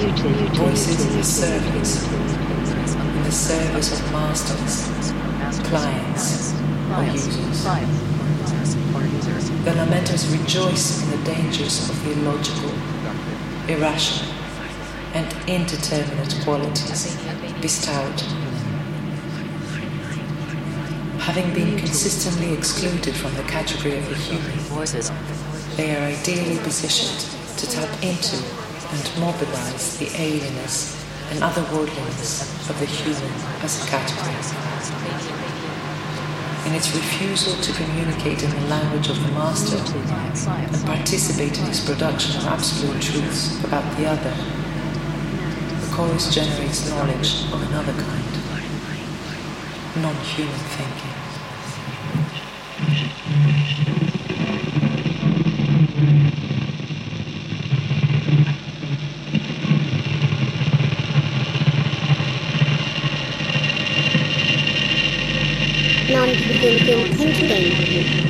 inarticulate. 0.00 0.56
Voices 0.56 0.98
in 1.04 1.12
the 1.18 1.24
service, 1.24 1.92
in 2.08 3.22
the 3.22 3.30
service 3.30 4.00
of 4.00 4.12
masters, 4.12 4.74
clients, 5.68 6.54
or 6.96 7.04
users. 7.12 7.64
The 9.64 9.70
lamenters 9.72 10.24
rejoice 10.30 11.02
in 11.02 11.10
the 11.10 11.16
dangers 11.24 11.88
of 11.88 12.04
the 12.04 12.12
illogical, 12.12 12.70
irrational, 13.68 14.32
and 15.14 15.32
indeterminate 15.48 16.34
qualities 16.44 17.16
bestowed. 17.60 18.20
Having 21.20 21.54
been 21.54 21.78
consistently 21.78 22.52
excluded 22.52 23.14
from 23.14 23.34
the 23.34 23.42
category 23.44 23.96
of 23.96 24.08
the 24.08 24.14
human, 24.16 24.58
they 25.76 25.96
are 25.96 26.02
ideally 26.02 26.58
positioned 26.58 27.20
to 27.58 27.70
tap 27.70 27.90
into 28.02 28.36
and 28.90 29.10
mobilize 29.18 29.98
the 29.98 30.06
alienness 30.06 31.00
and 31.30 31.40
otherworldliness 31.40 32.68
of 32.68 32.78
the 32.78 32.86
human 32.86 33.32
as 33.62 33.82
a 33.82 33.88
category. 33.88 35.53
In 36.66 36.72
its 36.72 36.94
refusal 36.94 37.54
to 37.60 37.72
communicate 37.74 38.42
in 38.42 38.50
the 38.50 38.66
language 38.68 39.10
of 39.10 39.22
the 39.22 39.30
master 39.32 39.76
and 39.76 40.86
participate 40.86 41.58
in 41.58 41.66
his 41.66 41.80
production 41.80 42.40
of 42.40 42.46
absolute 42.46 43.02
truths 43.02 43.62
about 43.64 43.84
the 43.98 44.06
other, 44.06 44.34
the 45.80 45.86
chorus 45.94 46.34
generates 46.34 46.88
knowledge 46.88 47.44
of 47.52 47.60
another 47.68 47.92
kind, 47.92 48.34
thinking. 48.48 50.02
Non-human 50.02 50.64
thinking. 50.74 51.14
bastante. 67.34 68.23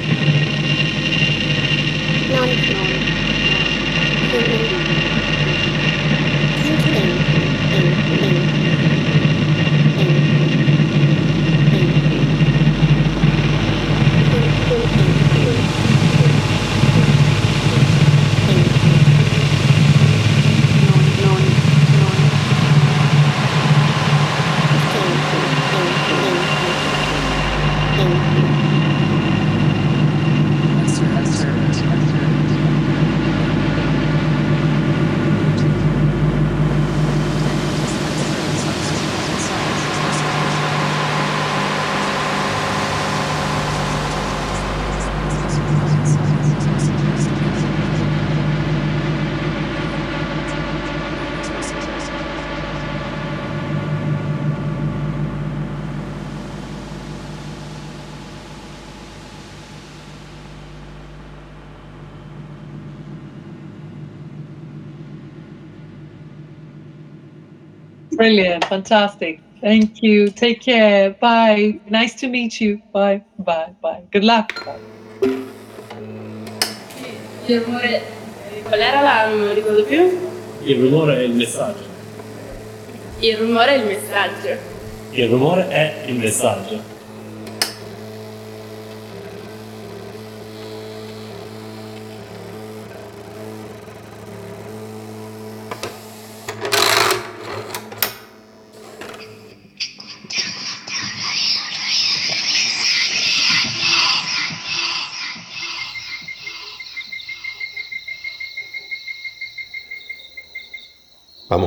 Brilliant. 68.16 68.64
Fantastic. 68.66 69.40
Thank 69.60 70.02
you. 70.02 70.28
Take 70.28 70.60
care. 70.60 71.10
Bye. 71.20 71.80
Nice 71.88 72.14
to 72.20 72.28
meet 72.28 72.60
you. 72.60 72.80
Bye. 72.92 73.22
Bye. 73.38 73.74
Bye. 73.80 74.02
Good 74.12 74.24
luck. 74.24 74.62
Qual 78.64 78.80
era 78.80 79.00
la. 79.00 79.28
non 79.28 79.54
ricordo 79.54 79.84
più? 79.84 80.32
Il 80.64 80.80
rumore 80.80 81.16
è 81.16 81.20
il 81.20 81.32
messaggio. 81.32 81.84
Il 83.20 83.36
rumore 83.36 83.74
è 83.74 83.78
il 83.78 83.84
messaggio. 83.84 84.56
Il 85.10 85.28
rumore 85.28 85.68
è 85.68 86.04
il 86.06 86.14
messaggio. 86.14 86.93